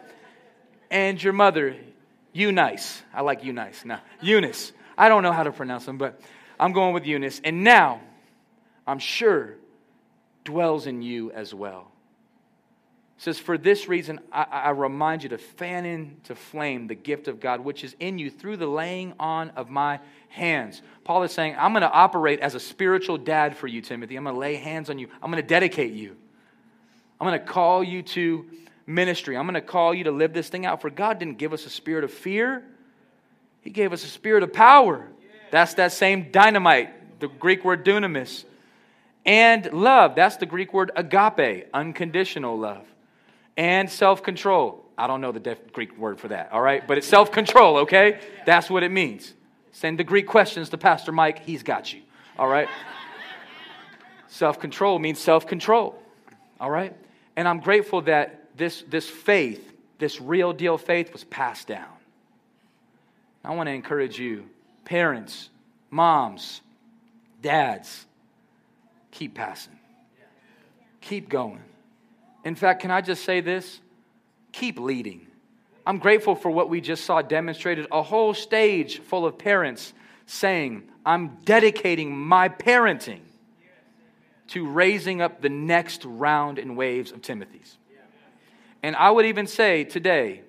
And 0.89 1.21
your 1.21 1.33
mother, 1.33 1.75
Eunice. 2.33 3.01
I 3.13 3.21
like 3.21 3.43
Eunice. 3.43 3.83
Now 3.85 4.01
Eunice. 4.21 4.71
I 4.97 5.09
don't 5.09 5.23
know 5.23 5.31
how 5.31 5.43
to 5.43 5.51
pronounce 5.51 5.85
them, 5.85 5.97
but 5.97 6.19
I'm 6.59 6.73
going 6.73 6.93
with 6.93 7.05
Eunice. 7.05 7.39
And 7.43 7.63
now, 7.63 8.01
I'm 8.85 8.99
sure, 8.99 9.55
dwells 10.43 10.87
in 10.87 11.01
you 11.01 11.31
as 11.31 11.53
well. 11.53 11.91
It 13.17 13.23
says, 13.23 13.39
For 13.39 13.57
this 13.57 13.87
reason, 13.87 14.19
I, 14.31 14.43
I, 14.43 14.69
remind 14.71 15.23
you 15.23 15.29
to 15.29 15.37
fan 15.37 15.85
into 15.85 16.35
flame 16.35 16.87
the 16.87 16.95
gift 16.95 17.27
of 17.27 17.39
God, 17.39 17.59
which 17.59 17.83
is 17.83 17.95
in 17.99 18.17
you 18.17 18.29
through 18.29 18.57
the 18.57 18.67
laying 18.67 19.13
on 19.19 19.49
of 19.51 19.69
my 19.69 19.99
hands. 20.29 20.81
Paul 21.03 21.23
is 21.23 21.31
saying, 21.31 21.55
I'm 21.57 21.73
going 21.73 21.81
to 21.81 21.91
operate 21.91 22.39
as 22.39 22.55
a 22.55 22.59
spiritual 22.59 23.17
dad 23.17 23.57
for 23.57 23.67
you, 23.67 23.81
Timothy. 23.81 24.15
I'm 24.15 24.23
going 24.23 24.35
to 24.35 24.39
lay 24.39 24.55
hands 24.55 24.89
on 24.89 24.99
you. 24.99 25.09
I'm 25.21 25.31
going 25.31 25.41
to 25.41 25.47
dedicate 25.47 25.93
you. 25.93 26.15
I'm 27.19 27.27
going 27.27 27.39
to 27.39 27.45
call 27.45 27.83
you 27.83 28.03
to 28.03 28.45
ministry. 28.85 29.35
I'm 29.35 29.45
going 29.45 29.55
to 29.55 29.61
call 29.61 29.93
you 29.93 30.05
to 30.05 30.11
live 30.11 30.33
this 30.33 30.49
thing 30.49 30.65
out. 30.65 30.81
For 30.81 30.89
God 30.89 31.19
didn't 31.19 31.37
give 31.37 31.53
us 31.53 31.65
a 31.65 31.69
spirit 31.69 32.03
of 32.03 32.11
fear, 32.11 32.63
He 33.61 33.69
gave 33.69 33.93
us 33.93 34.03
a 34.03 34.07
spirit 34.07 34.43
of 34.43 34.53
power. 34.53 35.07
That's 35.49 35.75
that 35.75 35.93
same 35.93 36.31
dynamite, 36.31 37.19
the 37.19 37.27
Greek 37.27 37.63
word 37.63 37.85
dunamis. 37.85 38.43
And 39.25 39.71
love, 39.73 40.15
that's 40.15 40.37
the 40.37 40.45
Greek 40.45 40.73
word 40.73 40.91
agape, 40.95 41.67
unconditional 41.73 42.57
love. 42.57 42.85
And 43.55 43.89
self 43.89 44.23
control. 44.23 44.85
I 44.97 45.05
don't 45.05 45.21
know 45.21 45.31
the 45.31 45.39
def- 45.39 45.71
Greek 45.73 45.97
word 45.97 46.19
for 46.19 46.29
that, 46.29 46.51
all 46.51 46.61
right? 46.61 46.85
But 46.87 46.97
it's 46.97 47.07
self 47.07 47.31
control, 47.31 47.77
okay? 47.77 48.19
That's 48.45 48.69
what 48.69 48.83
it 48.83 48.89
means. 48.89 49.33
Send 49.71 49.99
the 49.99 50.03
Greek 50.03 50.27
questions 50.27 50.69
to 50.69 50.77
Pastor 50.77 51.11
Mike, 51.11 51.39
he's 51.39 51.63
got 51.63 51.93
you, 51.93 52.01
all 52.37 52.47
right? 52.47 52.67
self 54.27 54.59
control 54.59 54.97
means 54.97 55.19
self 55.19 55.45
control, 55.45 56.01
all 56.59 56.69
right? 56.69 56.95
And 57.37 57.47
I'm 57.47 57.59
grateful 57.59 58.01
that 58.01 58.57
this, 58.57 58.83
this 58.89 59.07
faith, 59.07 59.71
this 59.99 60.19
real 60.19 60.51
deal 60.51 60.77
faith, 60.77 61.13
was 61.13 61.23
passed 61.23 61.67
down. 61.67 61.85
I 63.45 63.53
want 63.53 63.67
to 63.67 63.73
encourage 63.73 64.19
you, 64.19 64.49
parents, 64.83 65.49
moms, 65.91 66.61
dads, 67.41 68.05
keep 69.11 69.35
passing. 69.35 69.77
Keep 70.99 71.29
going. 71.29 71.61
In 72.43 72.55
fact, 72.55 72.81
can 72.81 72.89
I 72.89 73.01
just 73.01 73.23
say 73.23 73.39
this? 73.39 73.79
Keep 74.51 74.79
leading. 74.79 75.27
I'm 75.85 75.99
grateful 75.99 76.35
for 76.35 76.49
what 76.49 76.69
we 76.69 76.81
just 76.81 77.05
saw 77.05 77.21
demonstrated 77.21 77.87
a 77.91 78.01
whole 78.01 78.33
stage 78.33 78.99
full 78.99 79.25
of 79.25 79.37
parents 79.37 79.93
saying, 80.25 80.89
I'm 81.05 81.37
dedicating 81.45 82.17
my 82.17 82.49
parenting 82.49 83.21
to 84.47 84.67
raising 84.67 85.21
up 85.21 85.41
the 85.41 85.49
next 85.49 86.05
round 86.05 86.59
and 86.59 86.77
waves 86.77 87.11
of 87.11 87.21
Timothy's. 87.21 87.77
And 88.83 88.95
I 88.95 89.11
would 89.11 89.25
even 89.25 89.47
say 89.47 89.83
today, 89.83 90.41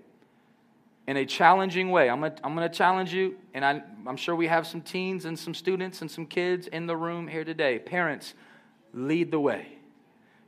in 1.07 1.17
a 1.17 1.25
challenging 1.25 1.91
way, 1.91 2.11
I'm 2.11 2.21
gonna, 2.21 2.35
I'm 2.45 2.55
gonna 2.55 2.69
challenge 2.69 3.15
you, 3.15 3.37
and 3.55 3.65
I, 3.65 3.83
I'm 4.07 4.17
sure 4.17 4.37
we 4.37 4.47
have 4.47 4.67
some 4.67 4.83
teens 4.83 5.25
and 5.25 5.39
some 5.39 5.55
students 5.55 6.03
and 6.03 6.11
some 6.11 6.27
kids 6.27 6.67
in 6.67 6.87
the 6.87 6.97
room 6.97 7.27
here 7.27 7.45
today. 7.45 7.79
Parents, 7.79 8.35
lead 8.93 9.31
the 9.31 9.41
way. 9.41 9.79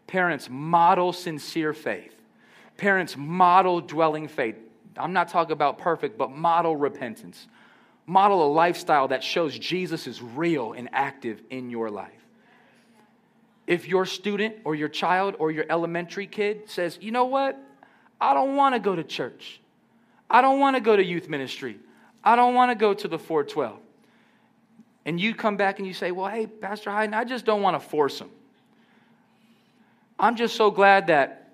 Parents, 0.06 0.48
model 0.50 1.12
sincere 1.12 1.72
faith. 1.72 2.14
Parents, 2.76 3.16
model 3.16 3.80
dwelling 3.80 4.28
faith. 4.28 4.56
I'm 4.96 5.14
not 5.14 5.28
talking 5.28 5.52
about 5.52 5.78
perfect, 5.78 6.18
but 6.18 6.30
model 6.30 6.76
repentance. 6.76 7.46
Model 8.06 8.46
a 8.46 8.50
lifestyle 8.52 9.08
that 9.08 9.24
shows 9.24 9.58
Jesus 9.58 10.06
is 10.06 10.20
real 10.20 10.74
and 10.74 10.90
active 10.92 11.42
in 11.48 11.70
your 11.70 11.90
life. 11.90 12.19
If 13.70 13.86
your 13.86 14.04
student 14.04 14.56
or 14.64 14.74
your 14.74 14.88
child 14.88 15.36
or 15.38 15.52
your 15.52 15.64
elementary 15.70 16.26
kid 16.26 16.68
says, 16.68 16.98
you 17.00 17.12
know 17.12 17.26
what? 17.26 17.56
I 18.20 18.34
don't 18.34 18.56
want 18.56 18.74
to 18.74 18.80
go 18.80 18.96
to 18.96 19.04
church. 19.04 19.60
I 20.28 20.42
don't 20.42 20.58
want 20.58 20.74
to 20.74 20.80
go 20.80 20.96
to 20.96 21.04
youth 21.04 21.28
ministry. 21.28 21.78
I 22.24 22.34
don't 22.34 22.54
want 22.56 22.72
to 22.72 22.74
go 22.74 22.94
to 22.94 23.06
the 23.06 23.16
412. 23.16 23.78
And 25.06 25.20
you 25.20 25.36
come 25.36 25.56
back 25.56 25.78
and 25.78 25.86
you 25.86 25.94
say, 25.94 26.10
well, 26.10 26.28
hey, 26.28 26.48
Pastor 26.48 26.90
Hayden, 26.90 27.14
I 27.14 27.22
just 27.22 27.44
don't 27.44 27.62
want 27.62 27.80
to 27.80 27.88
force 27.88 28.18
them. 28.18 28.30
I'm 30.18 30.34
just 30.34 30.56
so 30.56 30.72
glad 30.72 31.06
that 31.06 31.52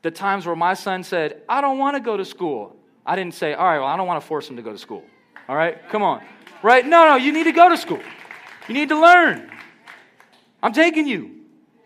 the 0.00 0.10
times 0.10 0.46
where 0.46 0.56
my 0.56 0.72
son 0.72 1.04
said, 1.04 1.42
I 1.46 1.60
don't 1.60 1.76
want 1.76 1.94
to 1.94 2.00
go 2.00 2.16
to 2.16 2.24
school, 2.24 2.74
I 3.04 3.16
didn't 3.16 3.34
say, 3.34 3.52
all 3.52 3.66
right, 3.66 3.80
well, 3.80 3.86
I 3.86 3.98
don't 3.98 4.06
want 4.06 4.18
to 4.18 4.26
force 4.26 4.48
him 4.48 4.56
to 4.56 4.62
go 4.62 4.72
to 4.72 4.78
school. 4.78 5.04
All 5.46 5.56
right, 5.56 5.86
come 5.90 6.02
on. 6.02 6.24
Right? 6.62 6.86
No, 6.86 7.06
no, 7.06 7.16
you 7.16 7.32
need 7.32 7.44
to 7.44 7.52
go 7.52 7.68
to 7.68 7.76
school. 7.76 8.00
You 8.66 8.72
need 8.72 8.88
to 8.88 8.98
learn. 8.98 9.50
I'm 10.62 10.72
taking 10.72 11.06
you. 11.06 11.39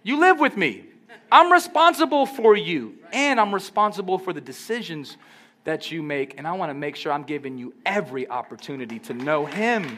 You 0.04 0.20
live 0.20 0.38
with 0.38 0.56
me. 0.56 0.84
I'm 1.32 1.50
responsible 1.50 2.26
for 2.26 2.54
you, 2.54 2.98
and 3.12 3.40
I'm 3.40 3.52
responsible 3.52 4.18
for 4.18 4.32
the 4.32 4.40
decisions 4.40 5.16
that 5.64 5.90
you 5.90 6.02
make, 6.02 6.34
and 6.36 6.46
I 6.46 6.52
want 6.52 6.70
to 6.70 6.74
make 6.74 6.94
sure 6.94 7.10
I'm 7.10 7.22
giving 7.24 7.56
you 7.56 7.74
every 7.86 8.28
opportunity 8.28 8.98
to 9.00 9.14
know 9.14 9.46
Him. 9.46 9.96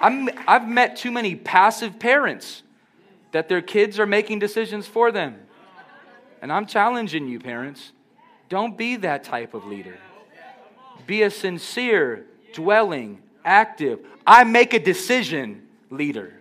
I'm, 0.00 0.30
I've 0.48 0.66
met 0.66 0.96
too 0.96 1.12
many 1.12 1.36
passive 1.36 1.98
parents 1.98 2.62
that 3.30 3.48
their 3.48 3.62
kids 3.62 4.00
are 4.00 4.06
making 4.06 4.38
decisions 4.38 4.86
for 4.86 5.12
them. 5.12 5.38
And 6.40 6.50
I'm 6.50 6.66
challenging 6.66 7.28
you, 7.28 7.38
parents. 7.38 7.92
Don't 8.48 8.76
be 8.76 8.96
that 8.96 9.22
type 9.22 9.54
of 9.54 9.66
leader. 9.66 9.96
Be 11.06 11.22
a 11.22 11.30
sincere, 11.30 12.26
dwelling, 12.52 13.22
active, 13.44 14.00
I 14.26 14.44
make 14.44 14.74
a 14.74 14.78
decision 14.78 15.66
leader. 15.90 16.34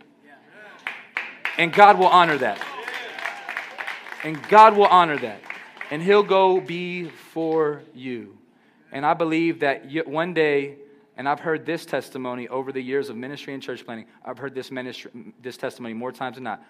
And 1.58 1.74
God 1.74 2.00
will 2.00 2.08
honor 2.08 2.38
that. 2.38 2.62
And 4.24 4.42
God 4.50 4.78
will 4.78 4.86
honor 4.86 5.18
that. 5.18 5.42
And 5.90 6.02
He'll 6.02 6.24
go 6.24 6.62
before 6.62 7.84
you. 7.94 8.38
And 8.92 9.06
I 9.06 9.14
believe 9.14 9.60
that 9.60 9.86
one 10.08 10.34
day 10.34 10.78
and 11.22 11.30
I've 11.30 11.40
heard 11.40 11.68
this 11.68 11.86
testimony 11.86 12.48
over 12.48 12.72
the 12.72 12.82
years 12.82 13.10
of 13.10 13.16
ministry 13.16 13.54
and 13.54 13.62
church 13.62 13.86
planting. 13.86 14.08
I've 14.26 14.40
heard 14.40 14.56
this, 14.56 14.72
ministry, 14.72 15.12
this 15.40 15.56
testimony 15.56 15.94
more 15.94 16.12
times 16.12 16.36
than 16.36 16.46
not. 16.46 16.64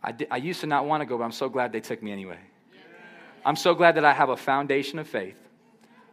I, 0.00 0.14
I 0.30 0.36
used 0.36 0.60
to 0.60 0.68
not 0.68 0.86
want 0.86 1.00
to 1.00 1.04
go, 1.04 1.18
but 1.18 1.24
I'm 1.24 1.32
so 1.32 1.48
glad 1.48 1.72
they 1.72 1.80
took 1.80 2.00
me 2.00 2.12
anyway. 2.12 2.38
I'm 3.44 3.56
so 3.56 3.74
glad 3.74 3.96
that 3.96 4.04
I 4.04 4.12
have 4.12 4.28
a 4.28 4.36
foundation 4.36 5.00
of 5.00 5.08
faith. 5.08 5.34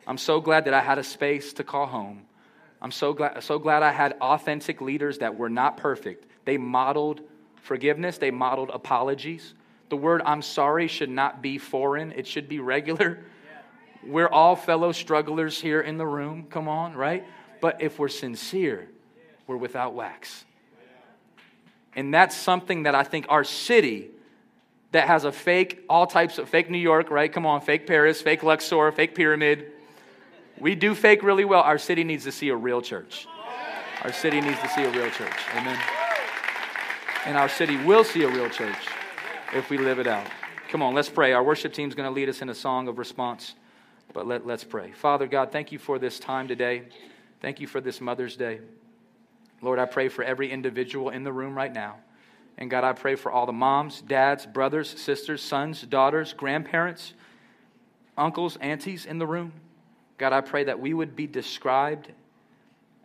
I'm 0.10 0.18
so 0.18 0.42
glad 0.42 0.66
that 0.66 0.74
I 0.74 0.82
had 0.82 0.98
a 0.98 1.04
space 1.04 1.54
to 1.54 1.64
call 1.64 1.86
home. 1.86 2.24
I'm 2.82 2.90
so 2.90 3.14
glad, 3.14 3.44
so 3.44 3.60
glad 3.60 3.84
I 3.84 3.92
had 3.92 4.14
authentic 4.14 4.82
leaders 4.82 5.20
that 5.20 5.38
were 5.38 5.52
not 5.52 5.78
perfect. 5.78 6.26
They 6.46 6.58
modeled 6.58 7.22
forgiveness, 7.58 8.18
they 8.18 8.32
modeled 8.32 8.72
apologies. 8.74 9.54
The 9.90 9.98
word 9.98 10.24
I'm 10.26 10.42
sorry 10.42 10.88
should 10.88 11.12
not 11.12 11.44
be 11.44 11.60
foreign, 11.60 12.12
it 12.14 12.26
should 12.26 12.50
be 12.50 12.60
regular. 12.60 13.20
We're 14.04 14.28
all 14.28 14.56
fellow 14.56 14.94
strugglers 14.94 15.62
here 15.62 15.80
in 15.80 16.00
the 16.00 16.08
room. 16.08 16.48
Come 16.50 16.68
on, 16.68 16.96
right? 16.96 17.24
But 17.62 17.84
if 17.84 18.00
we're 18.00 18.08
sincere, 18.08 18.88
we're 19.46 19.58
without 19.58 19.94
wax. 19.94 20.44
And 21.96 22.12
that's 22.12 22.36
something 22.36 22.84
that 22.84 22.96
I 22.96 23.04
think 23.04 23.28
our 23.30 23.44
city 23.44 24.10
that 24.92 25.06
has 25.06 25.24
a 25.24 25.32
fake, 25.32 25.86
all 25.88 26.08
types 26.08 26.40
of 26.40 26.50
fake 26.50 26.72
New 26.72 26.80
York, 26.80 27.12
right? 27.12 27.32
Come 27.32 27.46
on, 27.46 27.62
fake 27.62 27.86
Paris, 27.86 28.24
fake 28.24 28.42
Luxor, 28.42 28.92
fake 28.92 29.14
pyramid. 29.14 29.74
We 30.60 30.76
do 30.76 30.94
fake 30.94 31.24
really 31.24 31.46
well. 31.46 31.62
Our 31.62 31.78
city 31.78 32.04
needs 32.04 32.24
to 32.26 32.32
see 32.32 32.50
a 32.50 32.56
real 32.56 32.82
church. 32.82 33.28
Our 34.04 34.14
city 34.14 34.42
needs 34.42 34.60
to 34.60 34.70
see 34.70 34.84
a 34.84 34.92
real 34.92 35.10
church. 35.10 35.36
Amen. 35.56 35.80
And 37.26 37.38
our 37.38 37.50
city 37.50 37.78
will 37.78 38.04
see 38.04 38.24
a 38.24 38.30
real 38.30 38.50
church 38.50 38.78
if 39.54 39.70
we 39.70 39.78
live 39.78 40.00
it 40.00 40.08
out. 40.08 40.26
Come 40.70 40.82
on, 40.82 40.94
let's 40.94 41.10
pray. 41.10 41.34
Our 41.34 41.44
worship 41.44 41.74
team 41.74 41.90
is 41.90 41.96
going 41.96 42.08
to 42.08 42.14
lead 42.14 42.30
us 42.30 42.42
in 42.42 42.50
a 42.50 42.56
song 42.56 42.88
of 42.88 42.98
response. 42.98 43.56
But 44.14 44.28
let, 44.28 44.46
let's 44.46 44.64
pray. 44.64 44.92
Father 44.92 45.28
God, 45.28 45.52
thank 45.52 45.72
you 45.72 45.80
for 45.80 46.00
this 46.00 46.20
time 46.20 46.48
today. 46.48 46.84
Thank 47.42 47.60
you 47.60 47.68
for 47.68 47.82
this 47.82 48.02
Mother's 48.02 48.36
Day. 48.36 48.60
Lord, 49.62 49.80
I 49.80 49.86
pray 49.86 50.10
for 50.10 50.24
every 50.24 50.52
individual 50.52 51.10
in 51.10 51.24
the 51.24 51.32
room 51.32 51.56
right 51.56 51.72
now. 51.72 51.98
And 52.58 52.70
God, 52.70 52.84
I 52.84 52.94
pray 52.94 53.16
for 53.16 53.32
all 53.32 53.46
the 53.46 53.54
moms, 53.54 54.02
dads, 54.02 54.46
brothers, 54.46 54.90
sisters, 54.90 55.42
sons, 55.42 55.82
daughters, 55.82 56.34
grandparents, 56.34 57.14
uncles, 58.18 58.58
aunties 58.58 59.06
in 59.06 59.18
the 59.18 59.28
room. 59.28 59.54
God, 60.20 60.34
I 60.34 60.42
pray 60.42 60.66
that 60.66 60.80
we 60.80 60.94
would 60.94 61.16
be 61.16 61.26
described 61.26 62.12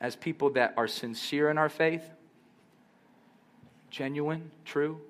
as 0.00 0.16
people 0.16 0.50
that 0.50 0.74
are 0.77 0.88
sincere 0.88 1.48
in 1.48 1.57
our 1.57 1.68
faith, 1.68 2.03
genuine, 3.88 4.50
true, 4.64 5.00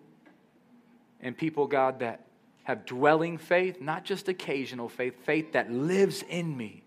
and 1.20 1.36
people, 1.36 1.66
God, 1.66 2.00
that 2.00 2.26
have 2.64 2.84
dwelling 2.84 3.38
faith, 3.38 3.80
not 3.80 4.04
just 4.04 4.28
occasional 4.28 4.88
faith, 4.88 5.14
faith 5.24 5.52
that 5.52 5.72
lives 5.72 6.22
in 6.28 6.54
me. 6.54 6.82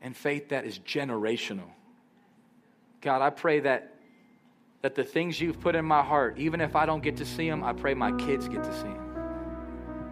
And 0.00 0.16
faith 0.16 0.50
that 0.50 0.64
is 0.64 0.78
generational. 0.78 1.68
God, 3.00 3.20
I 3.20 3.30
pray 3.30 3.60
that, 3.60 3.94
that 4.82 4.94
the 4.94 5.02
things 5.02 5.40
you've 5.40 5.60
put 5.60 5.74
in 5.74 5.84
my 5.84 6.02
heart, 6.02 6.38
even 6.38 6.60
if 6.60 6.76
I 6.76 6.86
don't 6.86 7.02
get 7.02 7.16
to 7.16 7.26
see 7.26 7.50
them, 7.50 7.64
I 7.64 7.72
pray 7.72 7.94
my 7.94 8.12
kids 8.12 8.48
get 8.48 8.62
to 8.62 8.74
see 8.74 8.82
them. 8.82 9.05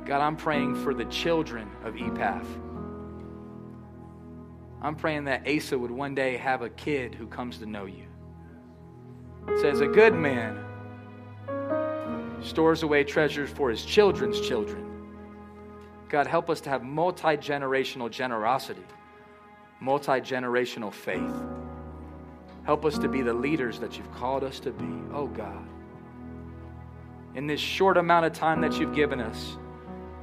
God, 0.05 0.21
I'm 0.21 0.37
praying 0.37 0.75
for 0.83 0.93
the 0.93 1.07
children 1.07 1.71
of 1.83 1.95
EPAF. 1.95 2.45
I'm 4.83 4.97
praying 4.97 5.25
that 5.25 5.49
Asa 5.49 5.79
would 5.79 5.91
one 5.91 6.15
day 6.15 6.37
have 6.37 6.61
a 6.61 6.69
kid 6.69 7.15
who 7.15 7.27
comes 7.27 7.57
to 7.59 7.67
know 7.67 7.87
you. 7.87 8.05
It 9.49 9.59
says, 9.61 9.81
A 9.81 9.87
good 9.87 10.15
man 10.15 10.63
stores 12.43 12.83
away 12.83 13.03
treasures 13.05 13.49
for 13.49 13.71
his 13.71 13.83
children's 13.83 14.41
children. 14.41 14.85
God, 16.11 16.27
help 16.27 16.51
us 16.51 16.61
to 16.63 16.71
have 16.71 16.83
multi 16.83 17.39
generational 17.39 18.11
generosity, 18.11 18.85
multi 19.81 20.21
generational 20.21 20.93
faith. 20.93 21.33
Help 22.65 22.85
us 22.85 22.99
to 22.99 23.09
be 23.09 23.23
the 23.23 23.33
leaders 23.33 23.79
that 23.79 23.97
you've 23.97 24.13
called 24.13 24.45
us 24.45 24.61
to 24.61 24.71
be. 24.71 25.03
Oh, 25.13 25.29
God. 25.29 25.67
In 27.35 27.47
this 27.47 27.61
short 27.61 27.97
amount 27.97 28.27
of 28.27 28.33
time 28.33 28.61
that 28.61 28.79
you've 28.79 28.95
given 28.95 29.21
us, 29.21 29.57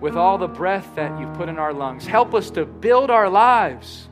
with 0.01 0.17
all 0.17 0.37
the 0.37 0.47
breath 0.47 0.95
that 0.95 1.17
you've 1.19 1.33
put 1.35 1.47
in 1.47 1.57
our 1.57 1.73
lungs, 1.73 2.05
help 2.05 2.33
us 2.33 2.49
to 2.51 2.65
build 2.65 3.09
our 3.09 3.29
lives 3.29 4.09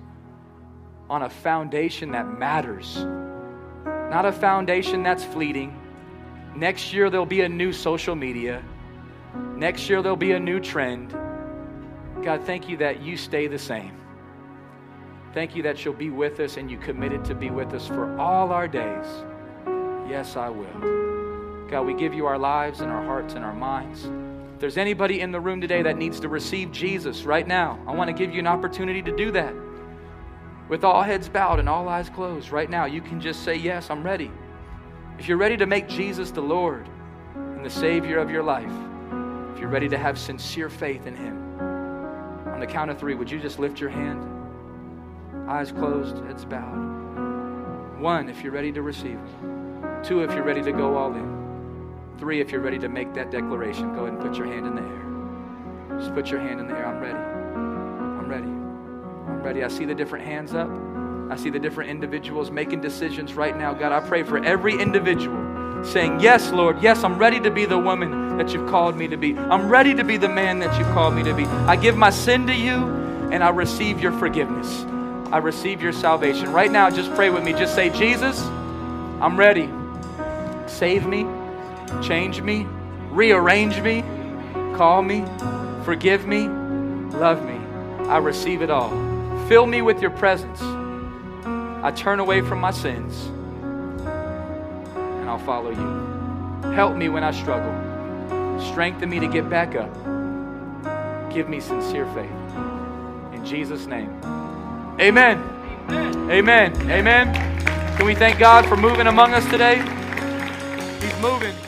on 1.10 1.24
a 1.24 1.30
foundation 1.30 2.12
that 2.12 2.40
matters, 2.40 3.04
not 3.86 4.26
a 4.26 4.32
foundation 4.32 5.04
that's 5.04 5.26
fleeting 5.26 5.76
Next 6.56 6.94
year, 6.94 7.10
there'll 7.10 7.26
be 7.26 7.42
a 7.42 7.50
new 7.50 7.72
social 7.72 8.16
media. 8.16 8.64
Next 9.56 9.90
year, 9.90 10.02
there'll 10.02 10.18
be 10.18 10.32
a 10.32 10.40
new 10.40 10.60
trend. 10.60 11.12
God, 12.24 12.44
thank 12.46 12.68
you 12.68 12.78
that 12.78 13.02
you 13.02 13.16
stay 13.18 13.48
the 13.48 13.60
same. 13.60 13.96
Thank 15.34 15.56
you 15.56 15.64
that 15.64 15.86
you'll 15.86 15.94
be 15.94 16.10
with 16.10 16.40
us 16.40 16.58
and 16.58 16.70
you 16.70 16.78
committed 16.78 17.24
to 17.26 17.36
be 17.36 17.50
with 17.50 17.74
us 17.74 17.88
for 17.88 18.18
all 18.20 18.52
our 18.52 18.68
days. 18.68 19.06
Yes, 20.10 20.36
I 20.36 20.50
will. 20.50 21.68
God, 21.70 21.84
we 21.84 21.94
give 21.94 22.14
you 22.14 22.26
our 22.26 22.38
lives 22.38 22.82
and 22.82 22.92
our 22.92 23.06
hearts 23.06 23.36
and 23.36 23.46
our 23.46 23.54
minds. 23.54 24.10
If 24.60 24.62
there's 24.62 24.78
anybody 24.78 25.22
in 25.22 25.32
the 25.32 25.40
room 25.40 25.62
today 25.62 25.82
that 25.84 25.96
needs 25.96 26.20
to 26.20 26.28
receive 26.28 26.74
Jesus 26.74 27.24
right 27.24 27.48
now, 27.48 27.80
I 27.88 27.96
want 27.96 28.10
to 28.10 28.14
give 28.14 28.34
you 28.34 28.40
an 28.40 28.48
opportunity 28.48 29.02
to 29.02 29.16
do 29.16 29.32
that. 29.32 29.56
With 30.68 30.84
all 30.84 31.02
heads 31.02 31.30
bowed 31.30 31.60
and 31.60 31.70
all 31.70 31.88
eyes 31.88 32.10
closed, 32.10 32.52
right 32.52 32.70
now, 32.70 32.84
you 32.84 33.00
can 33.00 33.22
just 33.22 33.46
say, 33.46 33.56
Yes, 33.56 33.90
I'm 33.90 34.04
ready. 34.04 34.30
If 35.18 35.30
you're 35.30 35.38
ready 35.38 35.56
to 35.56 35.66
make 35.66 35.88
Jesus 35.88 36.32
the 36.32 36.42
Lord 36.42 36.90
and 37.36 37.64
the 37.64 37.70
Savior 37.70 38.20
of 38.20 38.30
your 38.30 38.44
life, 38.44 38.74
if 39.54 39.62
you're 39.62 39.70
ready 39.70 39.88
to 39.88 39.98
have 39.98 40.20
sincere 40.20 40.70
faith 40.70 41.08
in 41.08 41.16
Him, 41.16 41.38
on 42.48 42.60
the 42.60 42.68
count 42.68 42.92
of 42.92 43.00
three, 43.00 43.16
would 43.16 43.32
you 43.32 43.40
just 43.40 43.60
lift 43.60 43.80
your 43.80 43.90
hand? 43.90 44.22
Eyes 45.48 45.72
closed, 45.72 46.18
heads 46.26 46.44
bowed. 46.44 47.98
One, 47.98 48.28
if 48.28 48.44
you're 48.44 48.52
ready 48.52 48.74
to 48.74 48.82
receive 48.82 49.22
Two, 50.04 50.20
if 50.24 50.32
you're 50.32 50.44
ready 50.44 50.64
to 50.64 50.74
go 50.74 50.98
all 50.98 51.14
in. 51.14 51.39
Three, 52.20 52.42
if 52.42 52.52
you're 52.52 52.60
ready 52.60 52.78
to 52.80 52.90
make 52.90 53.14
that 53.14 53.32
declaration, 53.32 53.94
go 53.94 54.02
ahead 54.02 54.14
and 54.14 54.22
put 54.22 54.38
your 54.38 54.46
hand 54.46 54.68
in 54.68 54.76
the 54.76 54.82
air. 54.82 56.00
Just 56.00 56.14
put 56.14 56.30
your 56.30 56.42
hand 56.42 56.60
in 56.60 56.68
the 56.68 56.74
air. 56.74 56.86
I'm 56.86 57.00
ready. 57.00 57.16
I'm 57.16 58.30
ready. 58.30 58.48
I'm 58.48 59.42
ready. 59.42 59.64
I 59.64 59.70
see 59.70 59.86
the 59.86 59.96
different 59.96 60.26
hands 60.26 60.54
up. 60.54 60.70
I 61.32 61.38
see 61.38 61.50
the 61.50 61.60
different 61.60 61.90
individuals 61.90 62.52
making 62.52 62.82
decisions 62.82 63.36
right 63.36 63.58
now. 63.58 63.74
God, 63.74 63.94
I 63.94 64.06
pray 64.06 64.24
for 64.24 64.44
every 64.44 64.74
individual 64.74 65.86
saying, 65.86 66.20
Yes, 66.20 66.52
Lord, 66.52 66.82
yes, 66.82 67.06
I'm 67.06 67.18
ready 67.18 67.40
to 67.40 67.50
be 67.50 67.64
the 67.64 67.78
woman 67.78 68.38
that 68.38 68.52
you've 68.54 68.70
called 68.70 68.98
me 68.98 69.08
to 69.08 69.16
be. 69.16 69.38
I'm 69.38 69.70
ready 69.70 69.96
to 69.96 70.04
be 70.04 70.18
the 70.18 70.28
man 70.28 70.60
that 70.60 70.78
you've 70.78 70.90
called 70.90 71.14
me 71.14 71.24
to 71.24 71.34
be. 71.34 71.46
I 71.46 71.78
give 71.78 71.96
my 71.96 72.10
sin 72.10 72.46
to 72.48 72.54
you 72.54 72.84
and 73.32 73.42
I 73.42 73.50
receive 73.50 74.02
your 74.02 74.12
forgiveness. 74.12 74.84
I 75.32 75.38
receive 75.38 75.82
your 75.82 75.94
salvation. 75.94 76.52
Right 76.52 76.70
now, 76.70 76.90
just 76.90 77.14
pray 77.14 77.30
with 77.30 77.46
me. 77.46 77.54
Just 77.54 77.76
say, 77.76 77.90
Jesus, 77.92 78.42
I'm 79.22 79.40
ready. 79.40 79.70
Save 80.68 81.06
me, 81.06 81.24
change 82.02 82.42
me, 82.42 82.66
rearrange 83.12 83.82
me, 83.82 84.04
call 84.76 85.02
me, 85.02 85.26
forgive 85.84 86.26
me, 86.28 86.48
love 87.18 87.46
me. 87.46 87.60
I 88.08 88.18
receive 88.18 88.62
it 88.62 88.70
all. 88.70 88.90
Fill 89.48 89.66
me 89.66 89.82
with 89.82 90.02
your 90.02 90.12
presence. 90.12 90.62
I 91.82 91.92
turn 91.96 92.20
away 92.20 92.42
from 92.42 92.60
my 92.60 92.72
sins 92.72 93.30
and 95.30 95.30
I'll 95.30 95.40
follow 95.40 95.70
you. 95.72 96.72
Help 96.72 96.96
me 96.96 97.10
when 97.10 97.24
I 97.24 97.32
struggle. 97.32 97.72
Strengthen 98.72 99.10
me 99.10 99.20
to 99.20 99.28
get 99.28 99.50
back 99.50 99.76
up. 99.76 99.94
Give 101.32 101.48
me 101.48 101.60
sincere 101.60 102.06
faith. 102.14 102.32
In 103.34 103.46
Jesus' 103.46 103.86
name. 103.86 104.10
Amen. 105.00 105.38
Amen. 106.30 106.74
Amen. 106.90 107.34
Can 107.96 108.06
we 108.06 108.16
thank 108.16 108.40
God 108.40 108.66
for 108.66 108.76
moving 108.76 109.08
among 109.08 109.34
us 109.34 109.46
today? 109.50 109.78
He's 111.00 111.22
moving. 111.22 111.59